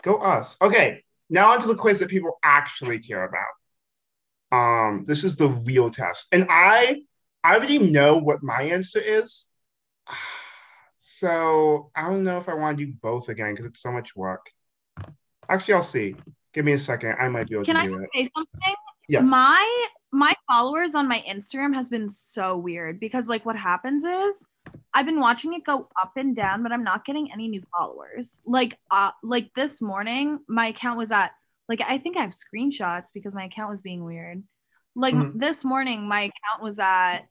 [0.02, 0.58] Go us.
[0.62, 3.54] Okay, now onto the quiz that people actually care about.
[4.52, 6.28] Um, this is the real test.
[6.32, 7.02] And I
[7.44, 9.48] I already know what my answer is.
[11.08, 14.18] So I don't know if I want to do both again because it's so much
[14.18, 14.52] work.
[15.48, 16.18] Actually, I'll see.
[16.54, 17.16] Give me a second.
[17.18, 18.10] I might be able Can to I do it.
[18.14, 18.76] say something?
[19.08, 19.30] Yes.
[19.30, 24.46] My my followers on my Instagram has been so weird because like what happens is
[24.94, 28.40] I've been watching it go up and down, but I'm not getting any new followers.
[28.46, 31.32] Like uh like this morning, my account was at
[31.70, 34.44] like I think I have screenshots because my account was being weird.
[34.96, 35.40] Like Mhm.
[35.40, 37.22] this morning, my account was at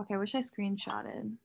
[0.00, 1.36] Okay, I wish I screenshotted.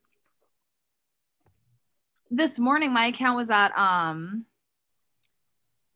[2.32, 4.46] This morning, my account was at um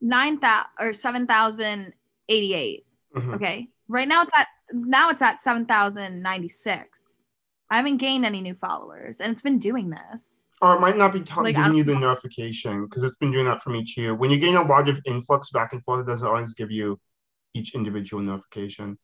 [0.05, 1.95] nine thousand or seven thousand
[2.29, 2.87] eighty-eight.
[3.17, 3.35] Mhm.
[3.37, 6.89] Okay, right now it's at now it's at seven thousand ninety-six.
[7.71, 10.43] I haven't gained any new followers, and it's been doing this.
[10.61, 13.47] Or it might not be t- Like, giving you the notification because it's been doing
[13.47, 14.15] that from each year.
[14.15, 17.01] When you're getting a lot of influx back and forth, it doesn't always give you
[17.55, 18.99] each individual notification.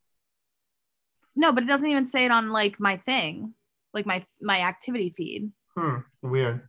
[1.35, 3.55] No, but it doesn't even say it on like my thing,
[3.95, 5.51] like my my activity feed.
[5.77, 5.99] Hmm.
[6.23, 6.69] Weird.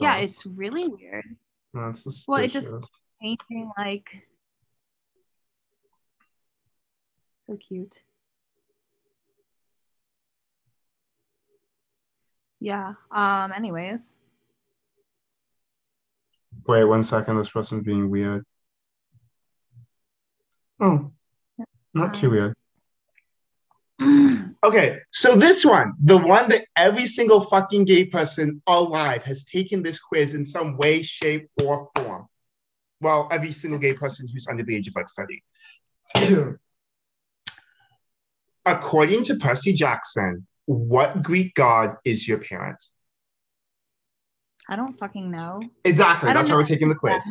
[0.00, 1.36] Yeah, it's really weird.
[1.74, 2.24] That's.
[2.28, 2.72] Well, it just-
[3.20, 4.08] Painting like
[7.46, 7.98] so cute.
[12.60, 12.94] Yeah.
[13.10, 13.52] Um.
[13.52, 14.14] Anyways.
[16.66, 17.36] Wait one second.
[17.38, 18.44] This person's being weird.
[20.80, 21.12] Oh,
[21.94, 22.54] not too weird.
[24.64, 29.82] Okay, so this one, the one that every single fucking gay person alive has taken
[29.82, 32.26] this quiz in some way, shape, or form.
[32.98, 35.08] Well, every single gay person who's under the age of like
[36.16, 36.54] 30.
[38.64, 42.78] According to Percy Jackson, what Greek god is your parent?
[44.66, 45.60] I don't fucking know.
[45.84, 46.32] Exactly.
[46.32, 47.22] That's why we're taking the quiz.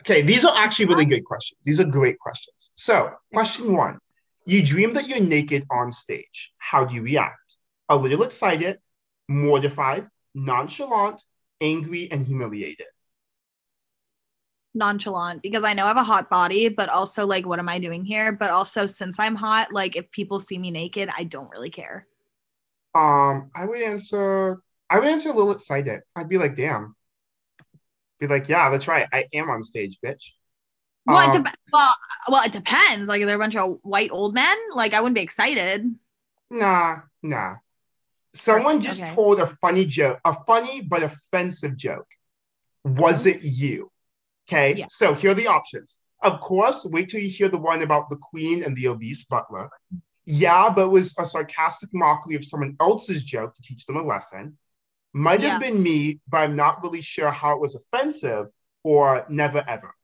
[0.00, 1.60] Okay, these are actually really good questions.
[1.64, 2.70] These are great questions.
[2.72, 3.98] So, question one
[4.44, 6.52] You dream that you're naked on stage.
[6.58, 7.56] How do you react?
[7.88, 8.78] A little excited,
[9.28, 11.22] mortified, nonchalant,
[11.60, 12.86] angry, and humiliated.
[14.74, 17.78] Nonchalant because I know I have a hot body, but also like, what am I
[17.78, 18.32] doing here?
[18.32, 22.06] But also, since I'm hot, like, if people see me naked, I don't really care.
[22.94, 26.00] Um, I would answer, I would answer a little excited.
[26.16, 26.96] I'd be like, damn.
[28.18, 29.06] Be like, yeah, that's right.
[29.12, 30.32] I am on stage, bitch.
[31.06, 31.96] Well, it Um, dep- well,
[32.28, 33.08] well, it depends.
[33.08, 35.94] Like, if they're a bunch of white old men, like, I wouldn't be excited.
[36.50, 37.56] Nah, nah.
[38.34, 39.14] Someone just Okay.
[39.14, 42.06] told a funny joke, a funny but offensive joke.
[42.84, 43.90] Was it you?
[44.48, 44.86] Okay, Yeah.
[44.88, 45.98] so here are the options.
[46.20, 49.70] Of course, wait till you hear the one about the queen and the obese butler.
[50.24, 54.02] Yeah, but it was a sarcastic mockery of someone else's joke to teach them a
[54.02, 54.56] lesson.
[55.12, 55.50] Might Yeah.
[55.50, 58.46] have been me, but I'm not really sure how it was offensive
[58.82, 59.94] or never ever.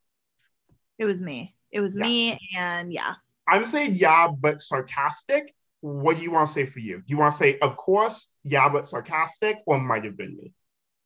[0.98, 1.54] It was me.
[1.70, 2.02] It was Yeah.
[2.02, 3.14] me, and yeah.
[3.46, 5.54] I'm saying yeah, but sarcastic.
[5.80, 6.96] What do you want to say for you?
[6.98, 10.52] Do you want to say, of course, yeah, but sarcastic, or might have been me?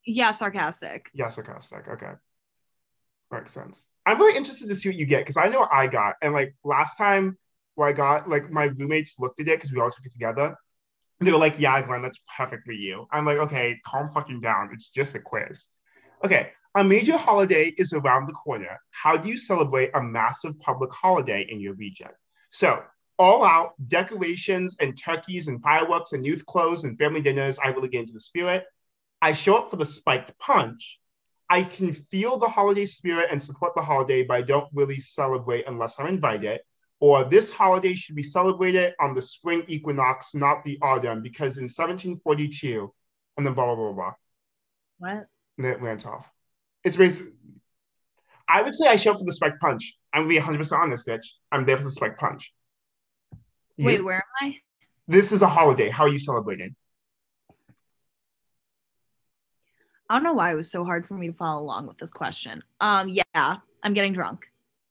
[0.07, 1.11] Yeah, sarcastic.
[1.13, 1.87] Yeah, sarcastic.
[1.89, 2.13] Okay.
[3.31, 3.85] Makes sense.
[4.07, 6.17] I'm really interested to see what you get because I know what I got.
[6.23, 7.39] And like last time
[7.75, 10.57] where I got, like my roommates looked at it because we all took it together.
[11.21, 13.07] They were like, yeah, Glen, that's perfect for you.
[13.13, 14.71] I'm like, okay, calm fucking down.
[14.73, 15.69] It's just a quiz.
[16.25, 16.51] Okay.
[16.75, 18.81] A major holiday is around the corner.
[18.93, 22.09] How do you celebrate a massive public holiday in your region?
[22.51, 22.83] So,
[23.19, 27.59] all out decorations and turkeys and fireworks and youth clothes and family dinners.
[27.63, 28.65] I really get into the spirit.
[29.21, 30.99] I show up for the spiked punch.
[31.51, 35.67] I can feel the holiday spirit and support the holiday, but I don't really celebrate
[35.67, 36.61] unless I'm invited.
[37.01, 41.65] Or this holiday should be celebrated on the spring equinox, not the autumn, because in
[41.65, 42.91] 1742,
[43.37, 44.13] and then blah, blah, blah, blah.
[44.99, 45.27] What?
[45.59, 46.33] And it went off.
[46.85, 47.33] It's basically,
[48.49, 49.97] I would say I show up for the spike punch.
[50.13, 51.27] I'm gonna be 100% honest, bitch.
[51.51, 52.53] I'm there for the spike punch.
[53.77, 54.57] You- Wait, where am I?
[55.09, 55.89] this is a holiday.
[55.89, 56.75] How are you celebrating?
[60.09, 62.11] I don't know why it was so hard for me to follow along with this
[62.11, 62.63] question.
[62.81, 64.47] Um, yeah, I'm getting drunk.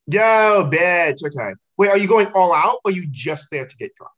[0.07, 1.23] Yo, bitch.
[1.23, 1.53] Okay.
[1.77, 4.13] Wait, are you going all out or are you just there to get drunk?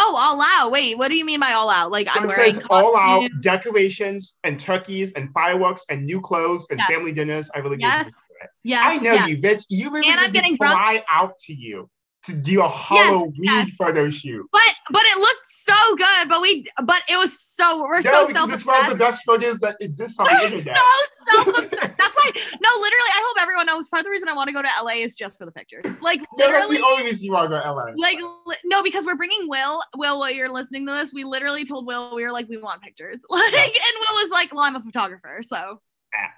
[0.00, 0.70] Oh, all out.
[0.70, 1.90] Wait, what do you mean by all out?
[1.90, 6.88] Like I'm wearing all out decorations and turkeys and fireworks and new clothes and Yes.
[6.88, 7.50] family dinners.
[7.52, 8.04] I really Yes.
[8.04, 8.06] get
[8.44, 8.50] it.
[8.62, 9.28] Yes, I know yes.
[9.28, 9.64] you, bitch.
[9.68, 10.74] You And I'm getting drunk.
[10.74, 11.90] fly out to you
[12.24, 13.70] to do a Halloween yes.
[13.78, 14.46] photo shoot.
[14.52, 16.28] But but it looked so good.
[16.28, 19.24] But we but it was so we're No, so self it's one of the best
[19.24, 20.76] photos that exists on the internet.
[20.76, 21.70] so self.
[21.70, 22.32] That's why.
[22.60, 23.88] No, literally, I hope everyone knows.
[23.88, 25.84] Part of the reason I want to go to LA is just for the pictures.
[26.02, 26.76] Like No, that's literally.
[26.78, 27.84] the only reason you want to go to LA.
[27.96, 29.80] Like li- no, because we're bringing Will.
[29.96, 32.82] Will, while you're listening to this, we literally told Will we were like we want
[32.82, 33.18] pictures.
[33.30, 33.60] Like, Yeah.
[33.62, 35.80] and Will was like, "Well, I'm a photographer, so
[36.14, 36.32] ah,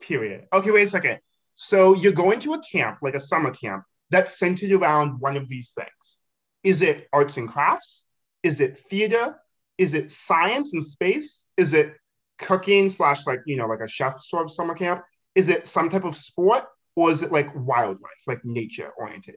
[0.00, 0.46] Period.
[0.52, 1.18] Okay, wait a second.
[1.54, 3.84] So you're going to a camp, like a summer camp,
[4.14, 6.18] that's centered around one of these things.
[6.62, 8.06] Is it arts and crafts?
[8.42, 9.36] Is it theater?
[9.76, 11.46] Is it science and space?
[11.56, 11.94] Is it
[12.38, 15.02] cooking slash like you know like a chef sort of summer camp?
[15.34, 16.64] Is it some type of sport
[16.96, 19.34] or is it like wildlife, like nature oriented?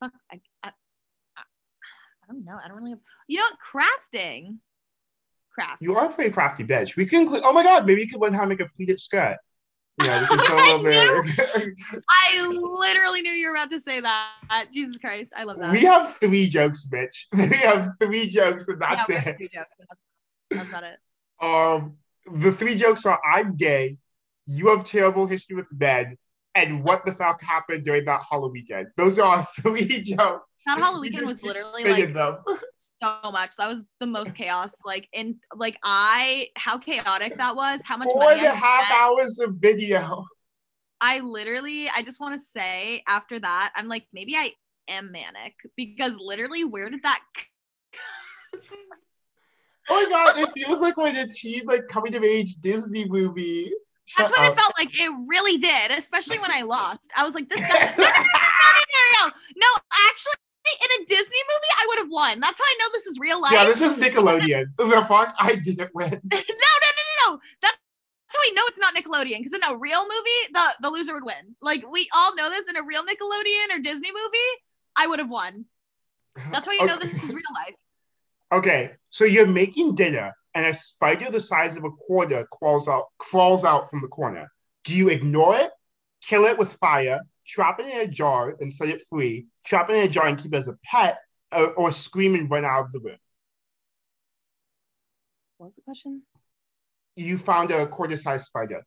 [0.00, 0.12] fuck.
[0.32, 1.42] I, I, I,
[2.24, 2.58] I don't know.
[2.62, 3.00] I don't really have.
[3.28, 4.56] You know, crafting.
[5.52, 5.82] Craft.
[5.82, 6.96] You are a pretty crafty bitch.
[6.96, 7.28] We can.
[7.28, 9.36] Oh my god, maybe you could learn how to make a pleated skirt.
[10.04, 11.22] Yeah, we can show a little.
[12.08, 14.32] I literally knew you were about to say that.
[14.72, 15.72] Jesus Christ, I love that.
[15.72, 17.26] we have three jokes, bitch.
[17.32, 19.52] We have three jokes, and that's have it.
[19.52, 20.00] jokes, That's,
[20.50, 20.98] that's about it.
[21.40, 21.96] Um,
[22.40, 23.98] the three jokes are: I'm gay,
[24.46, 26.16] you have terrible history with men,
[26.54, 28.88] and what the fuck happened during that Halloween weekend.
[28.96, 30.62] Those are our three jokes.
[30.66, 32.38] That Halloween weekend was literally like them.
[33.02, 33.52] so much.
[33.56, 34.72] That was the most chaos.
[34.84, 37.80] Like in like I how chaotic that was.
[37.84, 39.00] How much four and a half spent.
[39.00, 40.24] hours of video.
[41.00, 44.52] I literally, I just want to say after that, I'm like, maybe I
[44.86, 47.20] am manic because literally, where did that?
[49.88, 53.72] Oh my god, it feels like when a teen like coming of age Disney movie.
[54.16, 54.88] That's what it felt like.
[54.98, 57.10] It really did, especially when I lost.
[57.16, 57.94] I was like, this guy.
[57.96, 59.68] No, no, no, no, no.
[60.08, 60.34] Actually,
[60.82, 62.40] in a Disney movie, I would have won.
[62.40, 63.52] That's how I know this is real life.
[63.52, 64.66] Yeah, this was Nickelodeon.
[64.76, 65.34] The fuck?
[65.38, 66.10] I didn't win.
[66.10, 67.40] no, no, no, no, no.
[67.62, 67.76] That's
[68.32, 69.38] how we know it's not Nickelodeon.
[69.38, 71.56] Because in a real movie, the the loser would win.
[71.60, 72.64] Like we all know this.
[72.68, 74.62] In a real Nickelodeon or Disney movie,
[74.96, 75.66] I would have won.
[76.52, 77.74] That's why you know this is real life.
[78.52, 83.06] Okay, so you're making dinner, and a spider the size of a quarter crawls out
[83.18, 84.50] crawls out from the corner.
[84.84, 85.70] Do you ignore it,
[86.22, 89.96] kill it with fire, trap it in a jar and set it free, trap it
[89.96, 91.18] in a jar and keep it as a pet,
[91.52, 93.18] or, or scream and run out of the room?
[95.58, 96.22] What was the question?
[97.16, 98.82] You found a quarter-sized spider.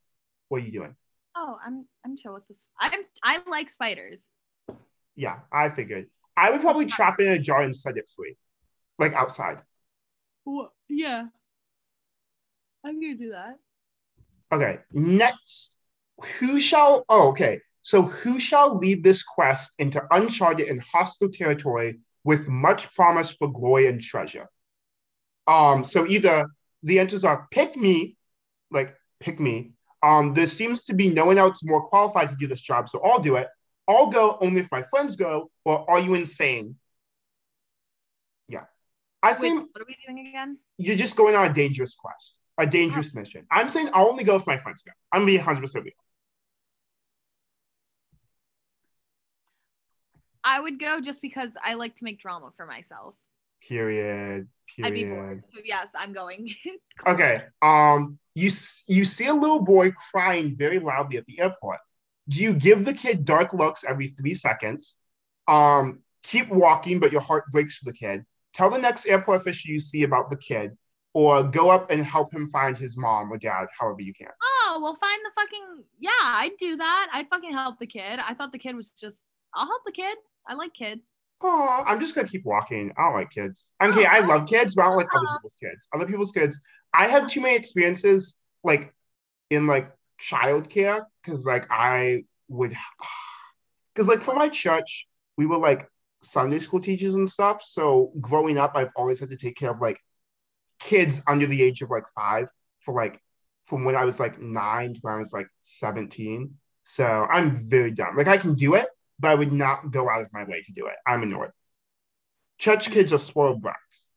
[0.49, 0.95] What are you doing?
[1.35, 2.65] Oh, I'm I'm chill with this.
[2.79, 4.21] I'm I like spiders.
[5.15, 6.07] Yeah, I figured.
[6.35, 8.35] I would probably trap it in a jar and set it free,
[8.97, 9.59] like outside.
[10.89, 11.25] yeah.
[12.83, 13.57] I'm gonna do that.
[14.51, 15.77] Okay, next,
[16.39, 17.05] who shall?
[17.09, 17.59] Oh, okay.
[17.81, 23.51] So who shall lead this quest into uncharted and hostile territory with much promise for
[23.51, 24.47] glory and treasure?
[25.47, 26.47] Um, so either
[26.83, 28.15] the answers are pick me,
[28.71, 29.73] like pick me.
[30.01, 33.01] Um, there seems to be no one else more qualified to do this job, so
[33.03, 33.47] I'll do it.
[33.87, 36.75] I'll go only if my friends go, or are you insane?
[38.47, 38.63] Yeah.
[39.21, 40.57] I Wait, so what are we doing again?
[40.77, 42.37] you're just going on a dangerous quest.
[42.57, 43.45] A dangerous mission.
[43.51, 44.91] I'm saying I'll only go if my friends go.
[45.11, 45.93] I'm being 100 percent real.
[50.43, 53.15] I would go just because I like to make drama for myself.
[53.67, 54.47] Period.
[54.75, 54.87] Period.
[54.87, 55.43] I'd be bored.
[55.53, 56.53] So yes, I'm going.
[57.07, 57.41] Okay.
[57.61, 58.51] Um, you
[58.87, 61.79] you see a little boy crying very loudly at the airport.
[62.29, 64.97] Do you give the kid dark looks every three seconds?
[65.47, 68.23] Um, keep walking, but your heart breaks for the kid.
[68.53, 70.77] Tell the next airport official you see about the kid,
[71.13, 74.29] or go up and help him find his mom or dad, however you can.
[74.41, 75.83] oh, well, find the fucking.
[75.99, 77.09] Yeah, I'd do that.
[77.13, 78.19] I'd fucking help the kid.
[78.19, 79.17] I thought the kid was just.
[79.53, 80.17] I'll help the kid.
[80.47, 81.13] I like kids.
[81.41, 82.91] Oh, I'm just gonna keep walking.
[82.97, 83.71] I don't like kids.
[83.81, 85.87] Okay, I love kids, but I don't like other people's kids.
[85.93, 86.61] Other people's kids.
[86.93, 88.93] I have too many experiences like
[89.49, 89.91] in like
[90.21, 92.73] childcare because like I would
[93.93, 95.07] because like for my church
[95.37, 95.87] we were like
[96.21, 97.61] Sunday school teachers and stuff.
[97.61, 99.99] So growing up, I've always had to take care of like
[100.83, 102.49] kids under the age of like five
[102.81, 103.19] for like
[103.65, 106.53] from when I was like nine to when I was like 17.
[106.83, 108.17] So I'm very dumb.
[108.17, 108.87] Like I can do it,
[109.19, 110.95] but I would not go out of my way to do it.
[111.07, 111.51] I'm annoyed.
[112.57, 114.07] Church kids are spoiled brats.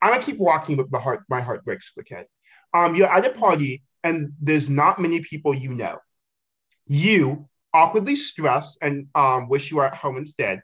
[0.00, 1.24] I'm gonna keep walking but the heart.
[1.28, 2.26] My heart breaks for the kid.
[2.72, 5.98] Um, you're at a party and there's not many people you know.
[6.86, 10.62] You awkwardly stressed and um, wish you were at home instead.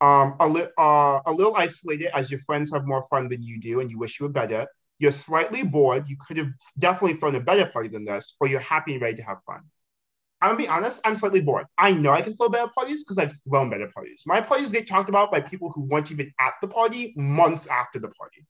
[0.00, 3.60] Um, a, li- uh, a little isolated as your friends have more fun than you
[3.60, 4.66] do and you wish you were better.
[5.00, 6.08] You're slightly bored.
[6.08, 9.16] You could have definitely thrown a better party than this, or you're happy and ready
[9.16, 9.60] to have fun.
[10.40, 11.66] I'm gonna be honest, I'm slightly bored.
[11.76, 14.22] I know I can throw better parties because I've thrown better parties.
[14.24, 17.98] My parties get talked about by people who weren't even at the party months after
[17.98, 18.46] the party.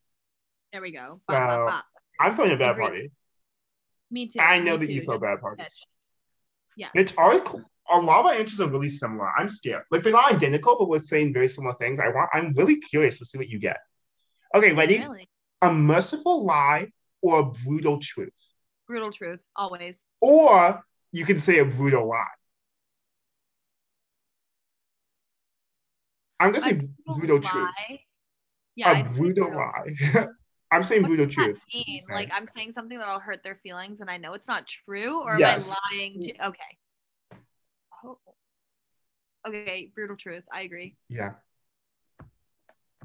[0.71, 1.19] There we go.
[1.29, 1.85] So, Bop, bop, bop.
[2.19, 2.83] I'm throwing a better Agreed.
[2.83, 3.11] party.
[4.11, 4.39] Me too.
[4.39, 5.05] I know me that you too.
[5.05, 5.81] throw bad parties.
[6.75, 6.91] Yes.
[6.93, 7.63] It's all cool.
[7.91, 9.29] A lot of answers are really similar.
[9.37, 9.83] I'm scared.
[9.89, 11.99] Like they're not identical, but we're saying very similar things.
[11.99, 12.29] I want.
[12.33, 13.77] I'm really curious to see what you get.
[14.53, 14.99] Okay, ready?
[14.99, 15.27] Really.
[15.61, 16.87] A merciful lie
[17.21, 18.31] or a brutal truth,
[18.87, 19.39] Brutal truth.
[19.55, 19.97] Always.
[20.21, 20.81] or
[21.11, 22.23] you can say a brutal lie.
[26.39, 27.69] I'm gonna say brutal truth.
[28.75, 28.91] Yeah.
[28.91, 29.95] a I'd brutal lie.
[30.71, 31.61] I'm saying brutal What does truth.
[31.73, 32.01] mean?
[32.09, 35.37] Like I'm saying something that'll hurt their feelings, and I know it's not true, or
[35.37, 35.67] Yes.
[35.67, 36.31] am I lying?
[36.45, 36.77] Okay.
[38.05, 38.17] Oh.
[39.47, 40.43] Okay, brutal truth.
[40.53, 40.95] I agree.
[41.07, 41.33] Yeah.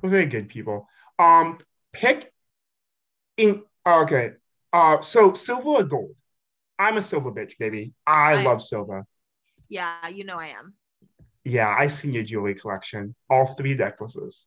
[0.03, 0.89] We're very good people.
[1.19, 1.59] Um,
[1.93, 2.33] pick
[3.37, 4.33] in okay.
[4.73, 6.11] Uh, so silver or gold?
[6.79, 7.93] I'm a silver bitch, baby.
[8.07, 9.05] I, I- love silver.
[9.69, 10.75] Yeah, you know I am.
[11.45, 13.15] Yeah, I seen your jewelry collection.
[13.31, 14.47] All three necklaces.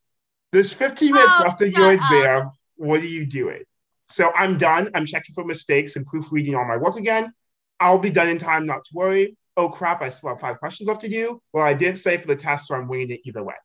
[0.51, 2.11] There's 15 minutes Oh, left of your shut up.
[2.11, 2.51] exam.
[2.75, 3.63] What are you doing?
[4.09, 4.89] So I'm done.
[4.95, 7.33] I'm checking for mistakes and proofreading all my work again.
[7.79, 9.37] I'll be done in time, not to worry.
[9.57, 11.41] Oh crap, I still have five questions left to do.
[11.51, 13.55] Well, I didn't say for the test, so I'm winging it either way.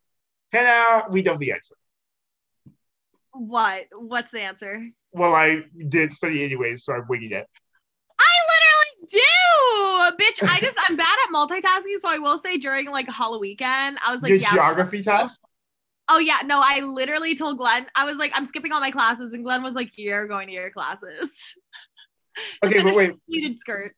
[0.50, 1.74] Hannah, we know the answer.
[3.32, 3.84] What?
[3.92, 4.88] What's the answer?
[5.12, 7.46] Well, I did study anyways, so I'm winging it.
[8.18, 9.20] I literally
[10.18, 10.48] do, bitch.
[10.48, 14.12] I just I'm bad at multitasking, so I will say during like Halloween weekend, I
[14.12, 14.54] was like, Your yeah.
[14.54, 15.44] geography test?
[16.08, 19.34] Oh yeah, no, I literally told Glen, I was like, I'm skipping all my classes,
[19.34, 21.54] and Glen was like, You're going to your classes.
[22.64, 23.12] Okay, but wait.
[23.28, 23.92] pleated skirt.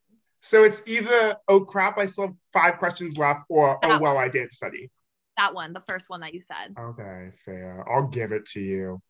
[0.44, 3.98] So it's either, oh crap, I still have five questions left, or oh Yeah.
[3.98, 4.90] well, I didn't study.
[5.38, 6.74] That one, the first one that you said.
[6.78, 7.82] Okay, fair.
[7.90, 9.00] I'll give it to you.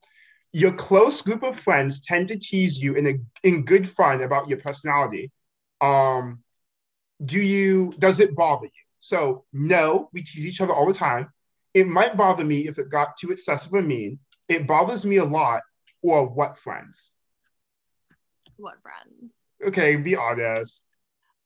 [0.52, 4.48] Your close group of friends tend to tease you in a in good fun about
[4.48, 5.32] your personality.
[5.80, 6.44] Um,
[7.24, 8.84] do you does it bother you?
[9.00, 11.32] So no, we tease each other all the time.
[11.74, 14.20] It might bother me if it got too excessive or mean.
[14.48, 15.62] It bothers me a lot.
[16.00, 17.12] Or what friends?
[18.56, 19.32] What friends?
[19.66, 20.84] Okay, be honest.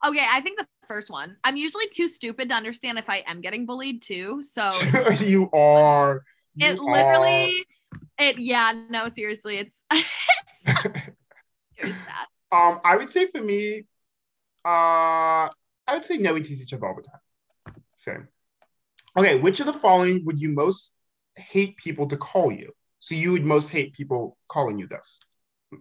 [0.07, 1.37] Okay, I think the first one.
[1.45, 4.43] I'm usually too stupid to understand if I am getting bullied too.
[4.43, 4.71] So
[5.19, 6.23] you are.
[6.55, 7.67] You it literally,
[8.19, 9.83] it yeah, no, seriously, it's
[11.77, 11.97] it's
[12.51, 13.85] Um, I would say for me,
[14.65, 15.51] uh, I
[15.91, 17.75] would say no, we tease each other all the time.
[17.97, 18.29] Same.
[19.17, 20.95] Okay, which of the following would you most
[21.37, 22.73] hate people to call you?
[23.01, 25.21] So you would most hate people calling you this.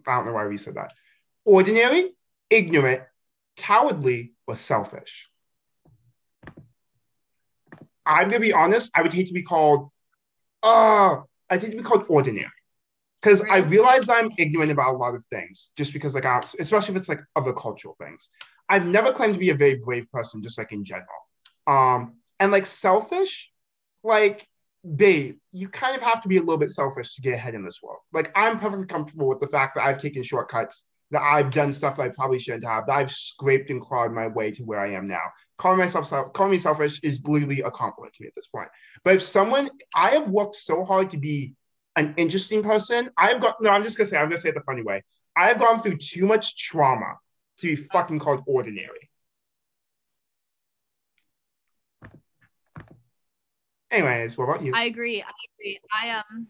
[0.06, 0.92] I don't know why we said that.
[1.46, 2.12] Ordinary,
[2.50, 3.04] ignorant,
[3.58, 5.30] cowardly, or selfish.
[8.06, 8.92] I'm gonna be honest.
[8.96, 9.90] I would hate to be called.
[10.64, 11.18] Uh,
[11.50, 12.48] I'd hate to be called ordinary,
[13.22, 15.72] because I realize I'm ignorant about a lot of things.
[15.76, 18.30] Just because, like, I, especially if it's like other cultural things.
[18.70, 21.08] I've never claimed to be a very brave person, just like in general.
[21.68, 23.52] Um, and like selfish,
[24.04, 24.46] like,
[24.96, 27.64] babe, you kind of have to be a little bit selfish to get ahead in
[27.64, 28.00] this world.
[28.14, 31.98] Like, I'm perfectly comfortable with the fact that I've taken shortcuts, that I've done stuff
[31.98, 34.94] that I probably shouldn't have, that I've scraped and clawed my way to where I
[34.94, 35.22] am now.
[35.58, 38.70] Calling myself self, calling me selfish is literally a compliment to me at this point.
[39.04, 41.54] But if someone, I have worked so hard to be
[41.96, 43.10] an interesting person.
[43.18, 43.72] I've got no.
[43.72, 44.18] I'm just gonna say.
[44.18, 45.04] I'm gonna say it the funny way.
[45.36, 47.16] I've gone through too much trauma
[47.60, 49.10] to be fucking called ordinary.
[53.90, 54.74] Anyways, what about you?
[54.76, 55.22] I agree.
[55.22, 55.80] I agree.
[55.92, 56.48] I um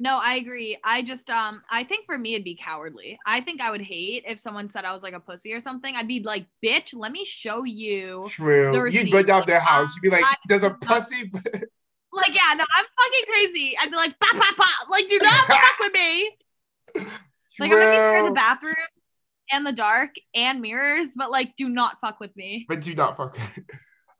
[0.00, 0.76] no, I agree.
[0.82, 3.18] I just um I think for me it'd be cowardly.
[3.26, 5.94] I think I would hate if someone said I was like a pussy or something.
[5.94, 8.28] I'd be like, bitch, let me show you.
[8.30, 8.88] True.
[8.88, 9.94] You'd go down their house.
[9.94, 11.30] You'd be like, there's a pussy.
[11.32, 11.44] Like,
[12.28, 13.76] yeah, no, I'm fucking crazy.
[13.80, 14.64] I'd be like, bah, bah, bah.
[14.90, 16.36] like, do not fuck with me.
[16.96, 18.74] Like, I'm gonna be scared of the bathroom
[19.52, 22.66] and the dark and mirrors, but like, do not fuck with me.
[22.68, 23.38] But do not fuck.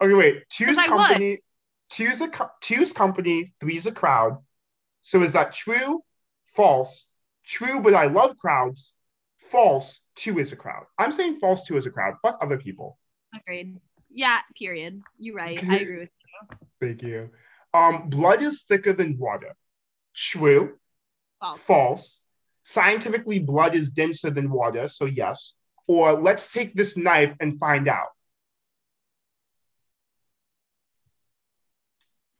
[0.00, 0.48] okay, wait.
[0.50, 1.38] Choose company.
[1.90, 2.30] Choose a
[2.62, 3.52] choose company.
[3.60, 4.38] Three's a crowd.
[5.04, 6.02] So is that true?
[6.46, 7.06] False.
[7.44, 8.94] True, but I love crowds.
[9.36, 10.00] False.
[10.16, 10.84] Two is a crowd.
[10.98, 11.66] I'm saying false.
[11.66, 12.14] Two is a crowd.
[12.22, 12.98] Fuck other people.
[13.36, 13.76] Agreed.
[14.10, 15.02] Yeah, period.
[15.18, 15.62] You're right.
[15.62, 16.56] I agree with you.
[16.80, 17.30] Thank you.
[17.74, 19.54] Um, blood is thicker than water.
[20.16, 20.78] True.
[21.38, 21.60] False.
[21.60, 22.22] False.
[22.62, 24.88] Scientifically, blood is denser than water.
[24.88, 25.54] So yes.
[25.86, 28.08] Or let's take this knife and find out.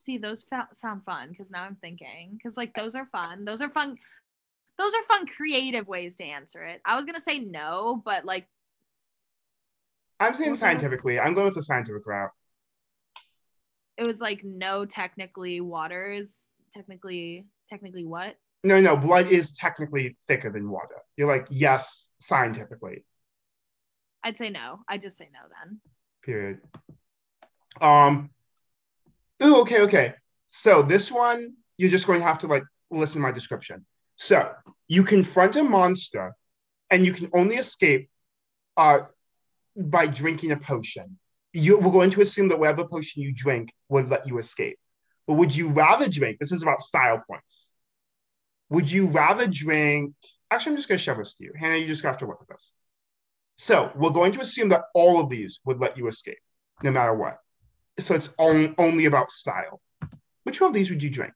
[0.05, 3.45] See, those fa- sound fun because now I'm thinking because like those are fun.
[3.47, 3.97] Those are fun.
[4.77, 6.83] Those are fun, creative ways to answer it.
[6.85, 8.47] I was gonna say no, but like,
[10.21, 11.19] I'm saying scientifically.
[11.19, 12.31] I'm going with the scientific route.
[13.97, 14.85] it was like no.
[14.85, 16.35] Technically, water is
[16.75, 18.37] technically technically what?
[18.63, 20.97] No, no, blood is technically thicker than water.
[21.17, 23.05] You're like, yes, scientifically,
[24.23, 24.81] I'd say no.
[24.89, 25.81] I just say no then.
[26.23, 26.59] period.
[27.81, 28.31] Um,
[29.43, 30.15] ooh, okay, okay.
[30.49, 33.85] So this one, you're just going to have to like listen to my description.
[34.17, 34.51] So
[34.89, 36.35] you confront a monster
[36.91, 38.09] and you can only escape
[38.77, 39.01] uh,
[39.77, 41.19] by drinking a potion.
[41.53, 44.79] You, we're going to assume that whatever potion you drink would let you escape.
[45.27, 46.39] But would you rather drink?
[46.39, 47.71] This is about style points.
[48.71, 50.15] Would you rather drink?
[50.51, 51.53] Actually, I'm just going to shove this to you.
[51.57, 52.73] Hannah, you just have to look at this.
[53.57, 56.39] So we're going to assume that all of these would let you escape,
[56.83, 57.39] no matter what.
[57.99, 59.81] So it's on, only about style.
[60.45, 61.35] Which one of these would you drink?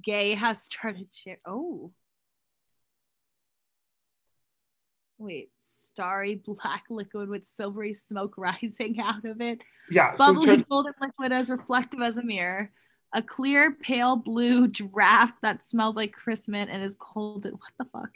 [0.00, 1.38] Gay has started share.
[1.46, 1.92] Oh.
[5.18, 9.60] Wait, starry black liquid with silvery smoke rising out of it.
[9.90, 10.14] Yeah.
[10.14, 12.70] So Bubbly golden liquid as reflective as a mirror.
[13.14, 17.44] A clear pale blue draft that smells like Christmas and is cold.
[17.50, 18.10] What the fuck?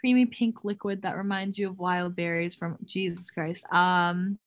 [0.00, 3.64] Creamy pink liquid that reminds you of wild berries from Jesus Christ.
[3.72, 4.38] Um,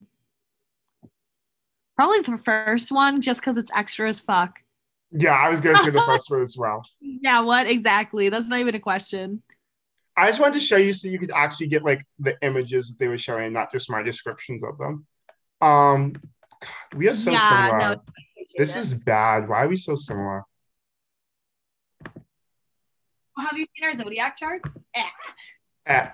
[2.04, 4.60] probably the first one, just because it's extra as fuck.
[5.12, 6.82] yeah, I was going to say the first one as well.
[7.00, 8.30] Yeah, what exactly?
[8.30, 9.42] That's not even a question.
[10.18, 13.00] I just wanted to show you so you could actually get like the images that
[13.00, 15.06] they were showing, not just my descriptions of them.
[15.62, 17.96] Um, God, we are so yeah, similar.
[17.96, 18.02] no.
[18.58, 19.48] This is bad.
[19.48, 20.44] Why are we so similar?
[23.38, 24.84] Have you seen our zodiac charts?
[24.94, 25.10] Eh.
[25.88, 26.10] Eh.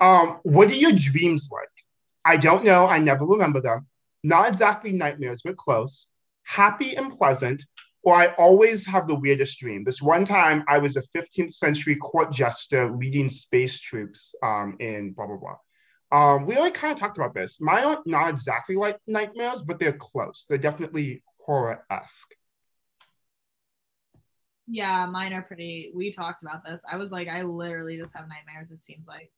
[0.00, 1.68] Um, what are your dreams like?
[2.24, 2.86] I don't know.
[2.86, 3.86] I never remember them.
[4.22, 6.08] Not exactly nightmares, but close.
[6.44, 7.64] Happy and pleasant.
[8.04, 9.84] Or I always have the weirdest dream.
[9.84, 15.12] This one time, I was a 15th century court jester leading space troops um, in
[15.12, 15.56] blah blah blah.
[16.12, 17.60] Um, we already kind of talked about this.
[17.60, 20.44] Mine are not exactly like nightmares, but they're close.
[20.48, 22.34] They're definitely horror esque.
[24.66, 25.90] Yeah, mine are pretty.
[25.94, 26.84] We talked about this.
[26.90, 28.70] I was like, I literally just have nightmares.
[28.70, 29.32] It seems like.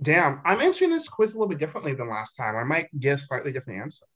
[0.00, 2.56] Damn, I'm answering this quiz a little bit differently than last time.
[2.56, 4.06] I might get a slightly different answer.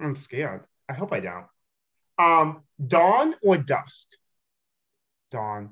[0.00, 0.64] I'm scared.
[0.88, 1.46] I hope I don't.
[2.18, 4.08] Um, dawn or dusk?
[5.30, 5.70] Dawn.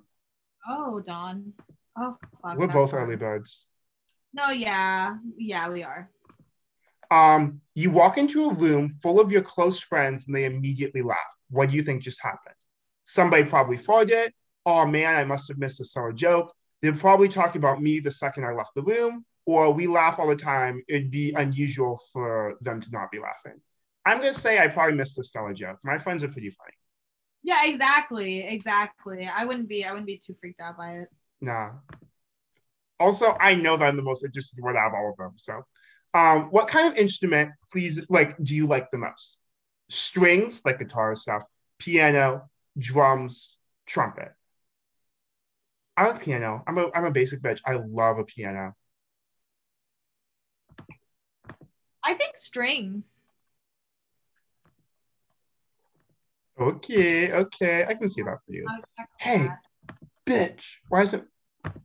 [0.68, 1.52] Oh, Dawn.
[1.96, 2.58] Oh, fuck.
[2.58, 3.66] We're both early birds.
[4.32, 6.10] No, yeah, yeah, we are.
[7.10, 11.18] Um, you walk into a room full of your close friends and they immediately laugh.
[11.50, 12.56] What do you think just happened?
[13.06, 14.30] Somebody probably farted.
[14.66, 16.52] Oh man, I must have missed a summer joke.
[16.82, 20.28] They're probably talking about me the second I left the room, or we laugh all
[20.28, 20.82] the time.
[20.88, 23.60] It'd be unusual for them to not be laughing.
[24.04, 25.78] I'm gonna say I probably missed the Stella joke.
[25.82, 26.72] My friends are pretty funny.
[27.42, 29.28] Yeah, exactly, exactly.
[29.32, 29.84] I wouldn't be.
[29.84, 31.08] I wouldn't be too freaked out by it.
[31.40, 31.70] Nah.
[32.98, 35.32] Also, I know that I'm the most interested one out of all of them.
[35.36, 35.62] So,
[36.14, 39.38] um, what kind of instrument, please, like, do you like the most?
[39.90, 41.44] Strings, like guitar stuff,
[41.78, 44.32] piano, drums, trumpet.
[45.96, 46.62] I like piano.
[46.66, 47.60] I'm a I'm a basic bitch.
[47.64, 48.74] I love a piano.
[52.06, 53.20] I think strings.
[56.58, 58.64] Okay, okay, I can see that for you.
[58.70, 59.48] I would check Hey.
[60.24, 61.24] Bitch, why is it?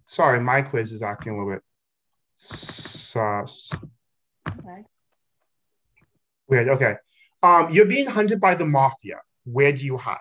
[0.08, 1.64] Sorry, my quiz is acting a little bit
[2.38, 3.72] sus.
[4.50, 4.84] Okay.
[6.48, 6.70] Weird.
[6.70, 6.96] Okay.
[7.44, 9.20] Um, you're being hunted by the mafia.
[9.46, 10.18] Where do you hide?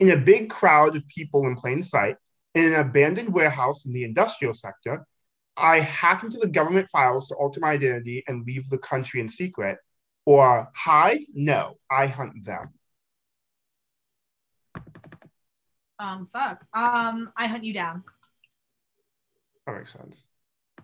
[0.00, 2.16] In a big crowd of people in plain sight,
[2.54, 5.06] in an abandoned warehouse in the industrial sector.
[5.56, 9.28] I hack into the government files to alter my identity and leave the country in
[9.28, 9.78] secret.
[10.24, 11.24] Or hide?
[11.34, 12.72] No, I hunt them.
[15.98, 16.64] Um, fuck.
[16.72, 18.04] Um, I hunt you down.
[19.66, 20.24] That makes sense.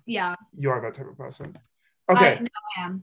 [0.07, 0.35] Yeah.
[0.57, 1.57] You are that type of person.
[2.09, 2.37] Okay.
[2.37, 3.03] I, no, I am.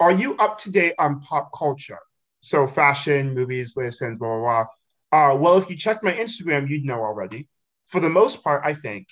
[0.00, 1.98] Are you up to date on pop culture?
[2.40, 4.64] So fashion, movies, listens, blah, blah,
[5.10, 5.32] blah.
[5.32, 7.48] Uh, well, if you checked my Instagram, you'd know already.
[7.86, 9.08] For the most part, I think,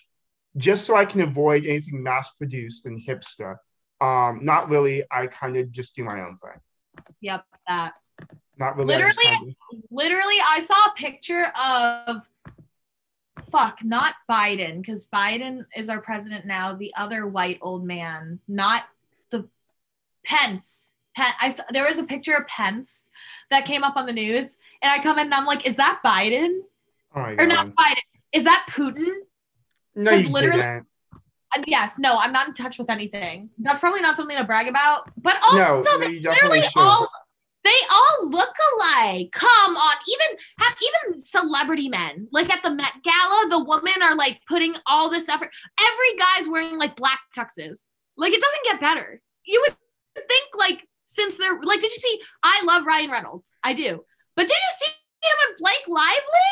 [0.56, 3.56] just so I can avoid anything mass produced and hipster.
[4.00, 5.04] Um, not really.
[5.10, 6.60] I kind of just do my own thing.
[7.20, 7.94] Yep, that.
[8.58, 8.94] Not really.
[8.94, 9.54] I Literally, kinda-
[9.90, 12.28] literally i saw a picture of
[13.50, 18.84] fuck not biden because biden is our president now the other white old man not
[19.30, 19.48] the
[20.24, 23.10] pence Pen- I saw, there was a picture of Pence
[23.50, 26.00] that came up on the news, and I come in and I'm like, "Is that
[26.06, 26.60] Biden
[27.16, 27.98] Oh or not Biden?
[28.32, 29.12] Is that Putin?"
[30.04, 30.86] No, you literally- didn't.
[31.54, 33.50] And yes, no, I'm not in touch with anything.
[33.58, 35.10] That's probably not something to brag about.
[35.16, 36.70] But also, No, literally should.
[36.76, 37.10] all
[37.64, 39.32] they all look alike.
[39.32, 44.14] Come on, even have even celebrity men like at the Met Gala, the women are
[44.14, 45.50] like putting all this effort.
[45.80, 47.86] Every guy's wearing like black tuxes.
[48.16, 49.20] Like it doesn't get better.
[49.44, 49.76] You would
[50.14, 52.20] think like since they're like, did you see?
[52.42, 53.58] I love Ryan Reynolds.
[53.64, 54.00] I do.
[54.36, 54.92] But did you see
[55.22, 56.50] him and Blake Lively?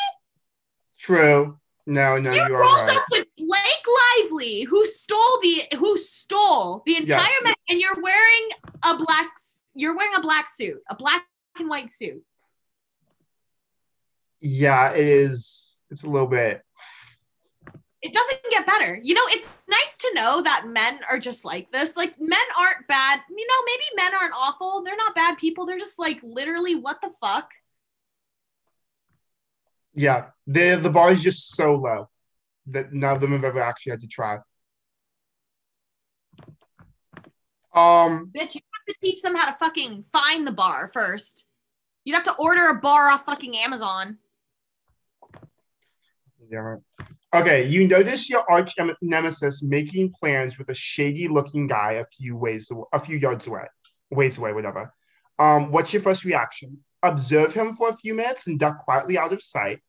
[0.99, 1.59] True.
[1.87, 2.97] No, no, you you are rolled right.
[2.97, 3.87] up with Blake
[4.21, 7.45] Lively, who stole the who stole the entire Yes.
[7.45, 8.49] match, and you're wearing
[8.85, 9.31] a black
[9.75, 11.25] you're wearing a black suit, a black
[11.59, 12.23] and white suit.
[14.41, 15.79] Yeah, it is.
[15.91, 16.63] It's a little bit.
[18.03, 19.01] It doesn't get better.
[19.03, 21.97] You know, it's nice to know that men are just like this.
[21.97, 23.23] Like men aren't bad.
[23.31, 24.83] You know, maybe men aren't awful.
[24.85, 25.65] They're not bad people.
[25.65, 27.51] They're just like literally what the fuck.
[29.95, 32.09] Yeah, the the bar is just so low
[32.71, 34.39] that none of them have ever actually had to try.
[37.75, 41.47] Um, Bitch, you have to teach them how to fucking find the bar first.
[42.05, 44.19] You'd have to order a bar off fucking Amazon.
[46.51, 46.59] yeah.
[46.59, 46.81] right.
[47.35, 52.73] Okay, you notice your arch nemesis making plans with a shady-looking guy a few ways,
[52.95, 53.67] a few yards away,
[54.11, 54.95] ways away, whatever.
[55.39, 56.79] Um, what's your first reaction?
[57.03, 59.81] Observe him for a few minutes and duck quietly out of sight.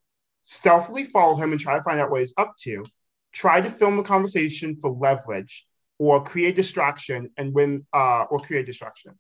[0.52, 2.84] Stealthily follow him and try to find out what he's up to.
[3.32, 5.68] Try to film the conversation for leverage,
[6.00, 9.14] or create distraction and win, uh, or create distraction.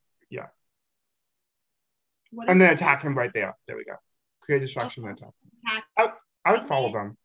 [2.31, 3.55] What and then attack him right there.
[3.67, 3.95] There we go.
[4.41, 5.33] Create distraction and attack.
[5.67, 5.83] Attack.
[5.97, 6.11] I,
[6.45, 7.17] I would follow them.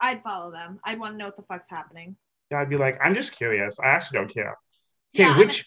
[0.00, 0.78] I'd follow them.
[0.84, 2.16] I'd want to know what the fuck's happening.
[2.50, 3.78] Yeah, I'd be like, I'm just curious.
[3.80, 4.56] I actually don't care.
[5.14, 5.64] Okay, Yeah, which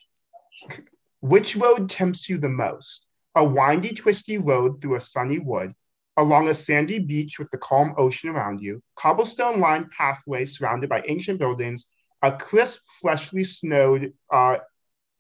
[1.20, 3.05] which road tempts you the most?
[3.36, 5.74] A windy, twisty road through a sunny wood,
[6.18, 11.03] along a sandy beach with the calm ocean around you, cobblestone lined pathway surrounded by
[11.07, 11.86] ancient buildings,
[12.24, 14.57] a crisp, freshly snowed uh,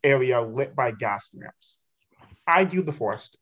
[0.03, 1.79] area lit by gas lamps.
[2.47, 3.37] I do the forest.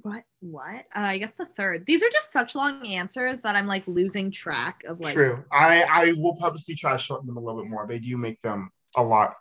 [0.00, 0.24] What?
[0.40, 0.86] What?
[0.96, 1.84] Uh, I guess the third.
[1.86, 5.12] These are just such long answers that I'm like losing track of like.
[5.12, 5.44] True.
[5.52, 7.86] I, I will purposely try to shorten them a little bit more.
[7.86, 9.34] They do make them a lot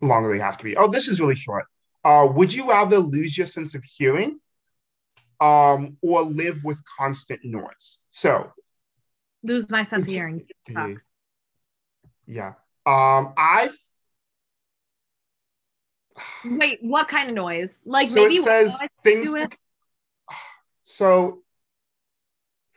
[0.00, 0.76] longer than they have to be.
[0.76, 1.66] Oh, this is really short.
[2.04, 4.38] Uh, would you rather lose your sense of hearing
[5.40, 8.00] um, or live with constant noise?
[8.10, 8.52] So,
[9.42, 10.46] Lose my sense of hearing.
[10.72, 11.02] Fuck.
[12.26, 12.54] yeah.
[12.86, 13.70] Um, I
[16.44, 17.82] Wait, what kind of noise?
[17.86, 19.32] Like so maybe it says things.
[19.32, 19.48] to-
[20.82, 21.42] so,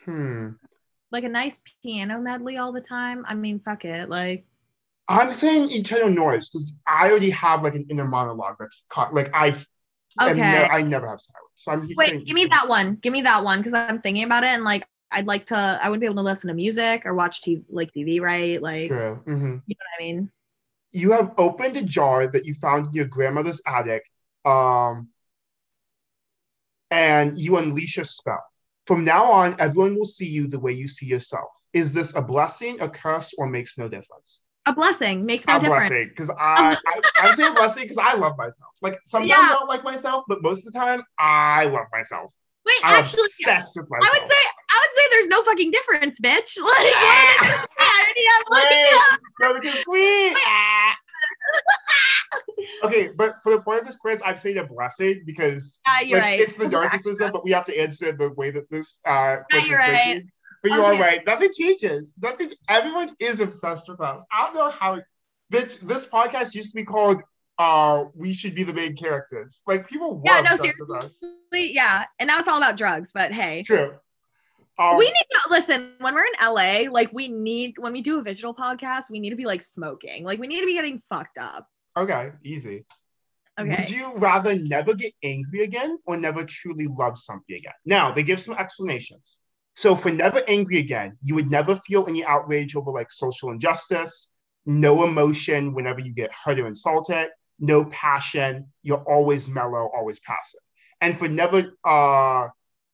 [0.05, 0.51] hmm.
[1.11, 3.25] like a nice piano medley all the time.
[3.27, 4.09] I mean, fuck it.
[4.09, 4.45] Like
[5.09, 9.13] I'm saying eternal noise because I already have like an inner monologue that's caught.
[9.13, 9.55] Like I,
[10.21, 10.33] Okay.
[10.33, 11.51] ne- I never have silence.
[11.55, 12.95] So I'm saying- wait, give me that one.
[12.95, 15.55] Give me that one because I'm thinking about it and like I'd like to.
[15.55, 18.61] I wouldn't be able to listen to music or watch TV like TV, right?
[18.61, 19.15] Like True.
[19.25, 20.31] hmm you know what I mean.
[20.91, 24.03] you have opened a jar that you found in your grandmother's attic
[24.43, 25.07] um,
[26.91, 28.43] and you unleash a spell.
[28.85, 31.49] From now on, everyone will see you the way you see yourself.
[31.73, 34.41] Is this a blessing, a curse, or makes no difference?
[34.67, 35.87] A blessing makes no a difference.
[35.87, 38.71] blessing, because um, I, I I'm saying blessing because I love myself.
[38.81, 39.37] Like sometimes Yeah.
[39.39, 42.33] I don't like myself, but most of the time I love myself.
[42.65, 44.13] Wait, I'm actually, obsessed with myself.
[44.13, 44.35] I would say
[44.69, 46.57] I would say there's no fucking difference, bitch.
[46.61, 47.37] Like what?
[47.39, 47.65] Ah.
[47.79, 48.69] I already have like
[49.39, 50.35] Wait, no, because we.
[50.45, 50.95] Ah.
[52.83, 56.19] okay, but for the point of this quiz, I'm saying a blessing because Yeah, you're
[56.19, 56.39] like, right.
[56.41, 59.63] it's the narcissism, but we have to answer the way that this uh ah, quiz
[59.63, 60.03] is you're right.
[60.03, 60.31] thinking.
[60.63, 61.21] But you are right.
[61.25, 62.15] Nothing changes.
[62.21, 62.51] Nothing.
[62.69, 64.25] Everyone is obsessed with us.
[64.31, 65.01] I don't know how.
[65.51, 67.21] Bitch, this podcast used to be called
[67.59, 69.63] uh, we should be the main characters.
[69.65, 71.19] Like people Yeah, no, Just With Us.
[71.19, 72.05] seriously, yeah.
[72.19, 73.63] And now it's all about drugs, but hey.
[73.63, 73.93] True.
[74.79, 78.19] Um, we need to listen when we're in LA, like we need when we do
[78.19, 80.23] a visual podcast, we need to be like smoking.
[80.23, 81.67] Like we need to be getting fucked up.
[81.95, 82.85] okay, easy.
[83.59, 83.69] Okay.
[83.69, 87.73] Would you rather never get angry again or never truly love something again?
[87.85, 89.39] Now, they give some explanations.
[89.77, 94.29] So, for never angry again, you would never feel any outrage over like social injustice,
[94.65, 97.29] no emotion whenever you get hurt or insulted,
[97.59, 98.73] no passion.
[98.81, 100.61] You're always mellow, always passive.
[100.99, 102.47] And for never uh,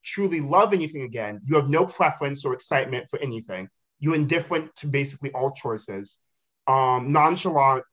[0.04, 3.70] truly love anything again, you have no preference or excitement for anything.
[3.98, 6.18] You're indifferent to basically all choices,
[6.66, 7.84] um, nonchalant,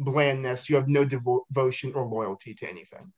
[0.00, 0.68] blandness.
[0.68, 3.12] You have no devo- devotion or loyalty to anything.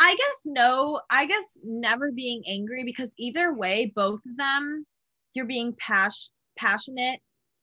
[0.00, 4.86] I guess no, I guess never being angry because either way, both of them,
[5.34, 7.20] you're being pas- passionate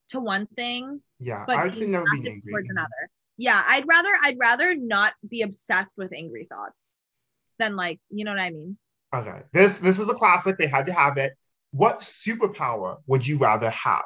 [0.09, 2.51] to one thing, Yeah, but I would say never being angry.
[2.51, 3.09] towards another.
[3.37, 6.97] Yeah, I'd rather I'd rather not be obsessed with angry thoughts
[7.59, 8.77] than like, you know what I mean?
[9.13, 10.57] Okay, this this is a classic.
[10.57, 11.33] They had to have it.
[11.71, 14.03] What superpower would you rather have?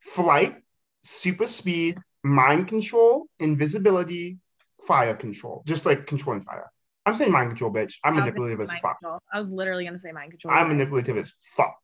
[0.00, 0.56] Flight,
[1.02, 4.38] super speed, mind control, invisibility,
[4.86, 5.62] fire control.
[5.66, 6.70] Just like controlling fire.
[7.06, 7.94] I'm saying mind control, bitch.
[8.02, 8.98] I'm I was gonna manipulative as fuck.
[8.98, 9.18] control.
[9.32, 10.54] I was literally gonna say mind control.
[10.54, 11.76] I'm manipulative as fuck.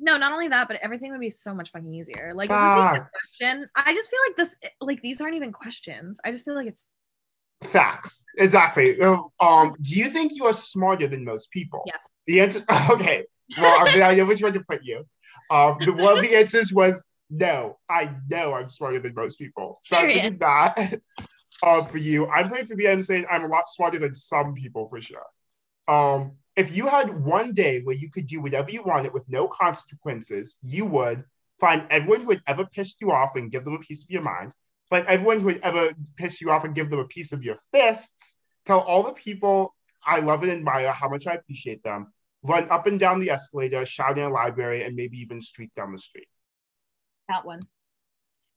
[0.00, 2.32] No, not only that, but everything would be so much fucking easier.
[2.34, 3.68] Like, is this even a question?
[3.74, 6.20] I just feel like this, like, these aren't even questions.
[6.24, 6.84] I just feel like it's
[7.62, 8.22] Facts.
[8.38, 9.00] Exactly.
[9.00, 11.82] Um, do you think you are smarter than most people?
[11.86, 12.10] yes.
[12.26, 13.24] The answer, okay.
[13.56, 15.04] Well, I mean, I know which one to put you.
[15.50, 17.78] Um, the one of the answers was no.
[17.88, 19.80] I know I'm smarter than most people.
[19.82, 20.38] So I'm
[21.62, 22.26] uh, for you.
[22.26, 22.88] I'm playing for me.
[22.88, 25.26] I'm saying I'm a lot smarter than some people for sure.
[25.86, 29.48] Um, if you had one day where you could do whatever you wanted with no
[29.48, 31.24] consequences, you would
[31.60, 34.22] find everyone who had ever pissed you off and give them a piece of your
[34.22, 34.52] mind.
[34.90, 37.56] Find everyone who had ever pissed you off and give them a piece of your
[37.72, 38.36] fists.
[38.64, 39.74] Tell all the people
[40.04, 42.12] I love and admire how much I appreciate them
[42.42, 45.92] run up and down the escalator, shout in a library, and maybe even streak down
[45.92, 46.28] the street.
[47.28, 47.66] That one.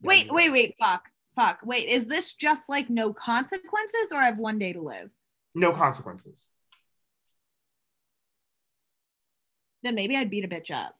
[0.01, 0.75] Wait, wait, wait.
[0.79, 1.03] Fuck.
[1.35, 1.59] Fuck.
[1.63, 5.09] Wait, is this just like no consequences or I have one day to live?
[5.55, 6.47] No consequences.
[9.83, 10.95] Then maybe I'd beat a bitch up.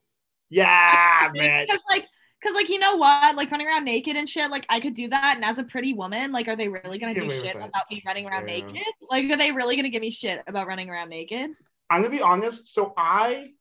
[0.50, 1.66] Yeah, man.
[1.66, 2.06] Because like,
[2.40, 5.08] because like you know what, like running around naked and shit, like I could do
[5.08, 5.34] that.
[5.36, 8.26] And as a pretty woman, like, are they really gonna do shit about me running
[8.26, 8.54] around Yeah.
[8.60, 8.82] naked?
[9.08, 11.50] Like, are they really gonna give me shit about running around naked?
[11.90, 12.68] I'm gonna be honest.
[12.68, 13.52] So I,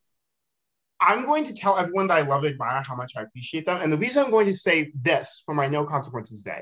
[1.02, 3.82] I'm going to tell everyone that I love and admire how much I appreciate them.
[3.82, 6.62] And the reason I'm going to say this for my no consequences day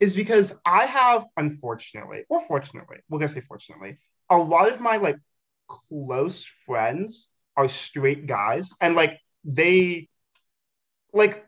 [0.00, 3.96] is because I have, unfortunately, or fortunately, we're gonna say fortunately,
[4.30, 5.16] a lot of my like
[5.68, 10.08] close friends are straight guys, and like they,
[11.12, 11.46] like,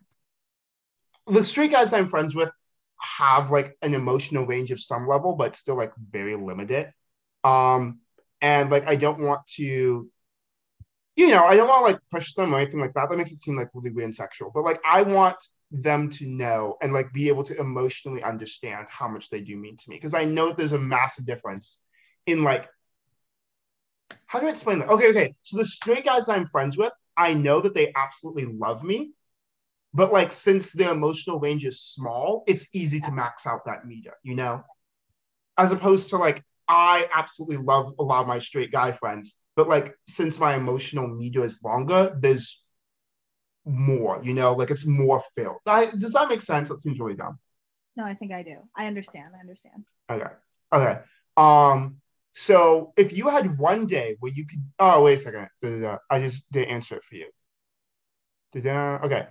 [1.27, 2.53] the straight guys I'm friends with
[2.99, 6.93] have like an emotional range of some level, but still like very limited.
[7.45, 8.01] Um,
[8.41, 10.11] and like I don't want to,
[11.17, 13.09] you know, I don't want to like push them or anything like that.
[13.11, 14.51] That makes it seem like really weird and sexual.
[14.55, 15.37] But like I want
[15.71, 19.77] them to know and like be able to emotionally understand how much they do mean
[19.77, 21.81] to me because I know that there's a massive difference
[22.27, 22.69] in like
[24.27, 24.89] how do I explain that?
[24.89, 25.35] Okay, okay.
[25.43, 29.13] So the straight guys I'm friends with, I know that they absolutely love me.
[29.95, 34.17] But like since their emotional range is small, it's easy to max out that meter,
[34.23, 34.65] you know?
[35.59, 39.69] As opposed to like I absolutely love a lot of my straight guy friends, but
[39.69, 42.63] like since my emotional meter is longer, there's
[43.65, 45.59] more, you know, like it's more filled.
[45.67, 46.69] I, does that make sense?
[46.69, 47.39] That seems really dumb.
[47.97, 48.57] No, I think I do.
[48.77, 49.35] I understand.
[49.37, 49.85] I understand.
[50.11, 50.31] Okay.
[50.73, 51.01] Okay.
[51.37, 51.97] Um,
[52.33, 55.49] so if you had one day where you could oh wait a second.
[55.61, 55.99] Da-da-da.
[56.11, 57.27] I just did answer it for you.
[58.53, 59.05] Da-da.
[59.05, 59.27] Okay.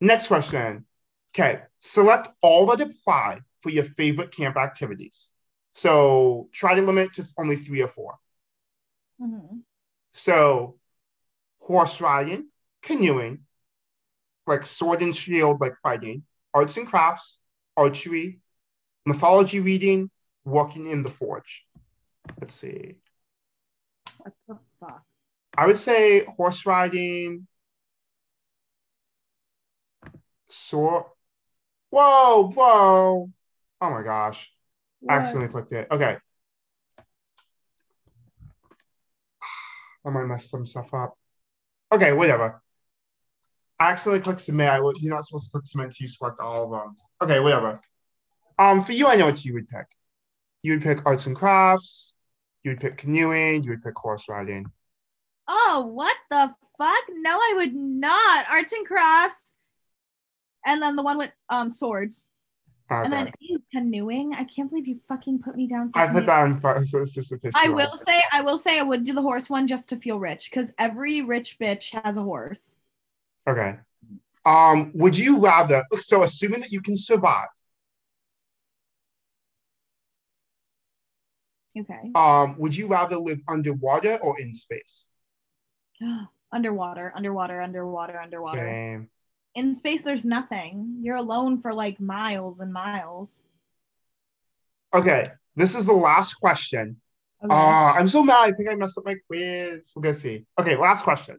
[0.00, 0.86] Next question.
[1.34, 1.60] Okay.
[1.78, 5.30] Select all that apply for your favorite camp activities.
[5.72, 8.14] So try to limit to only three or four.
[9.20, 9.58] Mm-hmm.
[10.12, 10.76] So
[11.60, 12.48] horse riding,
[12.82, 13.40] canoeing,
[14.46, 16.24] like sword and shield, like fighting,
[16.54, 17.38] arts and crafts,
[17.76, 18.40] archery,
[19.06, 20.10] mythology reading,
[20.44, 21.64] working in the forge.
[22.40, 22.96] Let's see.
[24.18, 25.02] What the fuck?
[25.56, 27.46] I would say horse riding,
[30.48, 31.04] sword.
[31.90, 33.30] Whoa, whoa.
[33.80, 34.50] Oh my gosh.
[35.08, 35.88] I accidentally clicked it.
[35.90, 36.18] Okay.
[40.04, 41.16] I might mess some stuff up.
[41.92, 42.62] Okay, whatever.
[43.78, 44.68] I accidentally clicked submit.
[44.68, 46.96] I, you're not supposed to click submit until you select all of them.
[47.22, 47.80] Okay, whatever.
[48.58, 49.86] Um, for you, I know what you would pick.
[50.62, 52.14] You would pick arts and crafts.
[52.62, 53.64] You would pick canoeing.
[53.64, 54.66] You would pick horse riding.
[55.48, 57.04] Oh, what the fuck?
[57.08, 58.46] No, I would not.
[58.50, 59.54] Arts and crafts.
[60.66, 62.30] And then the one with um swords.
[62.90, 64.34] And then ew, canoeing.
[64.34, 65.92] I can't believe you fucking put me down.
[65.92, 68.42] For I put that on fire, so it's just a piss I will say, I
[68.42, 71.56] will say, I would do the horse one just to feel rich, because every rich
[71.60, 72.74] bitch has a horse.
[73.48, 73.76] Okay.
[74.44, 77.48] Um, would you rather so assuming that you can survive,
[81.78, 82.10] Okay.
[82.16, 85.08] um, would you rather live underwater or in space?
[86.52, 88.60] underwater, underwater, underwater, underwater.
[88.60, 89.06] Okay.
[89.54, 90.98] In space, there's nothing.
[91.02, 93.42] You're alone for like miles and miles.
[94.94, 95.24] Okay.
[95.56, 97.00] This is the last question.
[97.42, 97.52] Okay.
[97.52, 98.48] Uh, I'm so mad.
[98.48, 99.92] I think I messed up my quiz.
[99.96, 100.44] We're gonna see.
[100.58, 101.38] Okay, last question.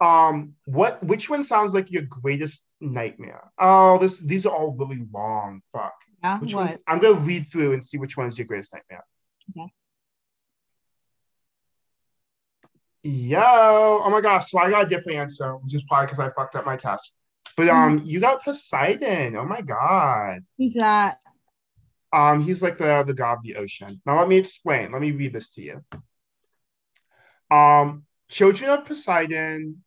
[0.00, 3.50] Um, what which one sounds like your greatest nightmare?
[3.58, 5.62] Oh, this these are all really long.
[5.72, 5.94] Fuck.
[6.22, 6.38] yeah.
[6.38, 6.78] Which what?
[6.86, 9.04] I'm gonna read through and see which one is your greatest nightmare.
[9.50, 9.72] Okay.
[13.02, 16.28] Yo, oh my gosh, so I got a different answer, which is probably because I
[16.30, 17.16] fucked up my test.
[17.56, 19.36] But um, you got Poseidon.
[19.36, 20.44] Oh my god.
[20.58, 21.20] Who's that?
[22.12, 23.88] Um, he's like the the god of the ocean.
[24.04, 24.92] Now let me explain.
[24.92, 25.84] Let me read this to you.
[27.50, 29.82] Um, children of Poseidon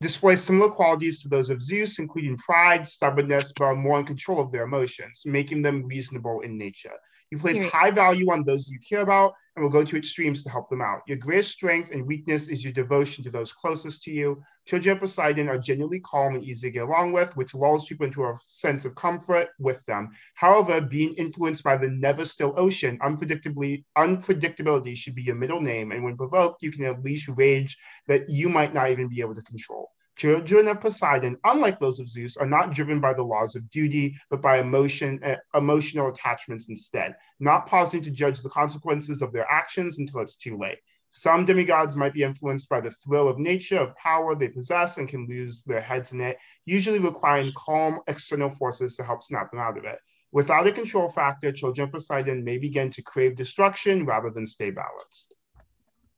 [0.00, 4.40] display similar qualities to those of Zeus, including pride, stubbornness, but are more in control
[4.40, 6.96] of their emotions, making them reasonable in nature.
[7.32, 7.72] You place Period.
[7.72, 10.82] high value on those you care about and will go to extremes to help them
[10.82, 11.00] out.
[11.06, 14.42] Your greatest strength and weakness is your devotion to those closest to you.
[14.66, 18.04] Children of Poseidon are genuinely calm and easy to get along with, which lulls people
[18.04, 20.10] into a sense of comfort with them.
[20.34, 25.90] However, being influenced by the never still ocean, unpredictably unpredictability should be your middle name,
[25.90, 27.78] and when provoked, you can unleash rage
[28.08, 29.88] that you might not even be able to control.
[30.16, 34.16] Children of Poseidon, unlike those of Zeus, are not driven by the laws of duty,
[34.30, 39.50] but by emotion, uh, emotional attachments instead, not pausing to judge the consequences of their
[39.50, 40.78] actions until it's too late.
[41.10, 45.08] Some demigods might be influenced by the thrill of nature, of power they possess, and
[45.08, 49.60] can lose their heads in it, usually requiring calm external forces to help snap them
[49.60, 49.98] out of it.
[50.30, 54.70] Without a control factor, children of Poseidon may begin to crave destruction rather than stay
[54.70, 55.34] balanced.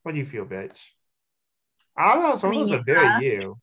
[0.03, 0.79] What do you feel, bitch?
[1.97, 2.35] I don't know.
[2.37, 3.57] Some of those are very you.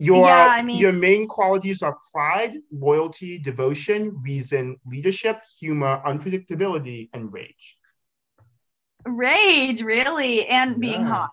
[0.00, 7.10] Your, Yeah, I mean- your main qualities are pride, loyalty, devotion, reason, leadership, humor, unpredictability,
[7.12, 7.76] and rage.
[9.04, 11.08] Rage, really, and being Yeah.
[11.08, 11.30] hot.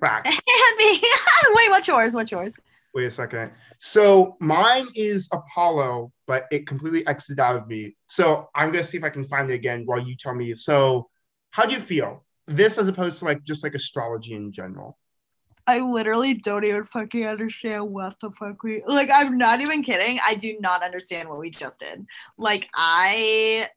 [0.00, 0.26] Fact.
[0.48, 1.00] And being
[1.54, 2.14] wait, what's yours?
[2.14, 2.52] What's yours?
[2.94, 3.50] Wait a second.
[3.80, 7.96] So mine is Apollo, but it completely exited out of me.
[8.06, 10.54] So I'm gonna see if I can find it again while you tell me.
[10.54, 11.08] So,
[11.50, 12.24] how do you feel?
[12.46, 14.98] This as opposed to like just like astrology in general.
[15.66, 19.10] I literally don't even fucking understand what the fuck we like.
[19.12, 20.18] I'm not even kidding.
[20.24, 22.06] I do not understand what we just did.
[22.36, 23.70] Like I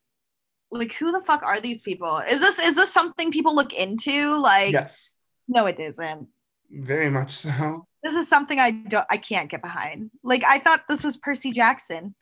[0.69, 2.21] like who the fuck are these people?
[2.29, 4.35] Is this is this something people look into?
[4.35, 5.09] Like yes,
[5.47, 6.27] no, it isn't.
[6.69, 7.87] very much so.
[8.03, 10.11] This is something I don't I can't get behind.
[10.23, 12.15] Like I thought this was Percy Jackson.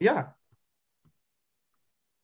[0.00, 0.26] Yeah.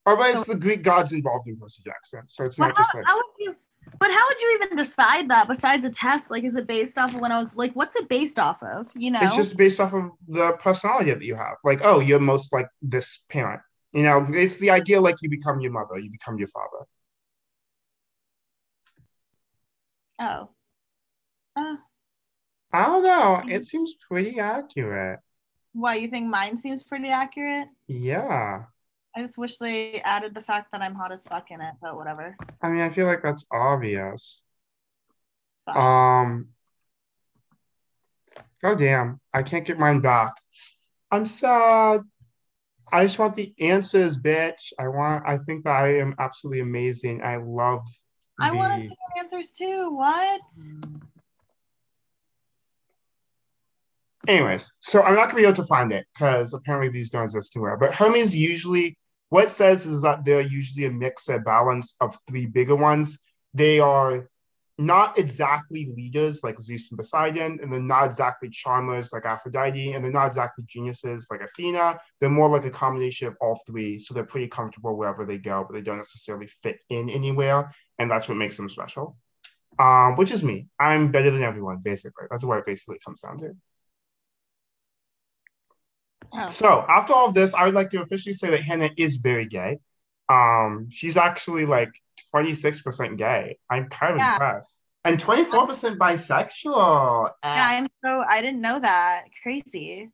[0.07, 2.95] Or but it's the Greek gods involved in Percy Jackson, so it's not how, just
[2.95, 3.57] like how would you
[3.99, 6.31] but how would you even decide that besides a test?
[6.31, 8.89] Like is it based off of when I was like what's it based off of?
[8.95, 9.21] You know?
[9.23, 11.57] it's just based off of the personality that you have.
[11.65, 13.61] Like, oh, you're most like this parent.
[13.93, 16.87] You know, it's the idea like you become your mother, you become your father.
[20.21, 20.49] oh.
[21.57, 21.77] Uh,
[22.73, 23.43] I don't know.
[23.49, 25.21] It seems pretty accurate.
[25.73, 27.69] why you think mine seems pretty accurate?
[27.87, 28.65] Yeah.
[29.19, 31.97] I just wish they added the fact that I'm hot as fuck in it, but
[31.97, 32.37] whatever.
[32.63, 34.41] I mean, I feel like that's obvious.
[35.67, 36.51] Um.
[38.63, 39.21] Oh damn!
[39.35, 40.35] I can't get mine back.
[41.11, 42.03] I'm sad.
[42.93, 44.73] I just want the answers, bitch.
[44.79, 45.25] I want.
[45.27, 47.21] I think that I am absolutely amazing.
[47.25, 47.89] I love.
[48.41, 49.91] I want to the- see your answers too.
[49.97, 50.41] What?
[54.29, 57.57] Anyways, so I'm not gonna be able to find it because apparently these don't exist
[57.57, 57.77] anywhere.
[57.77, 58.97] But Hermes usually,
[59.31, 63.19] what it says is that they're usually a mix, a balance of three bigger ones.
[63.55, 64.29] They are
[64.79, 70.05] not exactly leaders like Zeus and Poseidon, and they're not exactly charmers like Aphrodite, and
[70.05, 71.99] they're not exactly geniuses like Athena.
[72.21, 75.65] They're more like a combination of all three, so they're pretty comfortable wherever they go,
[75.69, 79.17] but they don't necessarily fit in anywhere, and that's what makes them special.
[79.81, 80.67] Um, which is me.
[80.79, 82.27] I'm better than everyone, basically.
[82.31, 83.53] That's what it basically comes down to.
[86.33, 86.49] Oh.
[86.49, 89.47] So after all of this, I would like to officially say that Hannah is very
[89.47, 89.79] gay.
[90.29, 91.91] Um, she's actually like
[92.35, 93.59] 26% gay.
[93.71, 94.33] I'm kind of Yeah.
[94.33, 94.81] impressed.
[95.05, 97.31] And 24% bisexual.
[97.43, 99.25] Yeah, Eh, I'm so I didn't know that.
[99.43, 100.11] Crazy.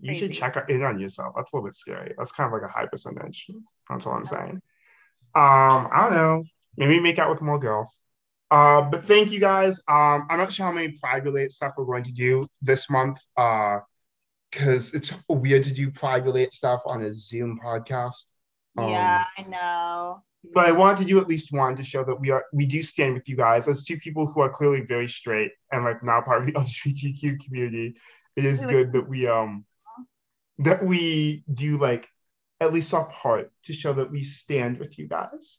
[0.00, 1.32] you should check in on yourself.
[1.36, 2.12] That's a little bit scary.
[2.18, 3.48] That's kind of like a high percentage.
[3.88, 4.60] That's all I'm saying.
[5.34, 6.44] Um, I don't know.
[6.76, 8.00] Maybe make out with more girls.
[8.50, 9.80] Uh, but thank you guys.
[9.88, 13.18] Um, I'm not sure how many pride related stuff we're going to do this month.
[13.36, 13.78] Uh,
[14.52, 18.24] because it's weird to do private stuff on a Zoom podcast.
[18.76, 20.22] Um, yeah, I know.
[20.54, 22.82] but I wanted to do at least one to show that we are we do
[22.82, 26.24] stand with you guys as two people who are clearly very straight and like not
[26.24, 27.96] part of the LGBTQ community.
[28.36, 29.64] It is good that we um
[30.58, 32.08] that we do like
[32.60, 35.58] at least our part to show that we stand with you guys.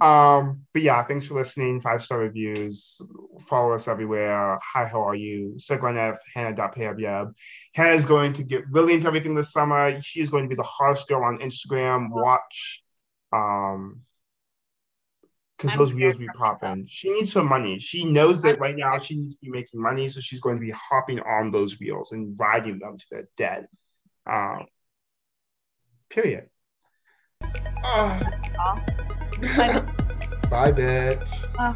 [0.00, 1.80] Um, but yeah, thanks for listening.
[1.80, 3.00] Five star reviews.
[3.46, 4.58] Follow us everywhere.
[4.72, 5.56] Hi, how are you?
[5.68, 7.32] Hannah.Payabyab.
[7.74, 10.00] Hannah is going to get really into everything this summer.
[10.00, 12.10] She is going to be the hottest girl on Instagram.
[12.10, 12.82] Watch.
[13.32, 14.00] Um,
[15.56, 16.86] because those wheels be popping.
[16.88, 17.78] She needs her money.
[17.78, 20.60] She knows that right now she needs to be making money, so she's going to
[20.60, 23.68] be hopping on those wheels and riding them to their dead.
[24.26, 24.66] Um,
[26.10, 26.48] period.
[27.84, 28.20] Ah.
[30.54, 30.70] Bye.
[30.70, 31.26] Bitch.
[31.58, 31.74] Oh.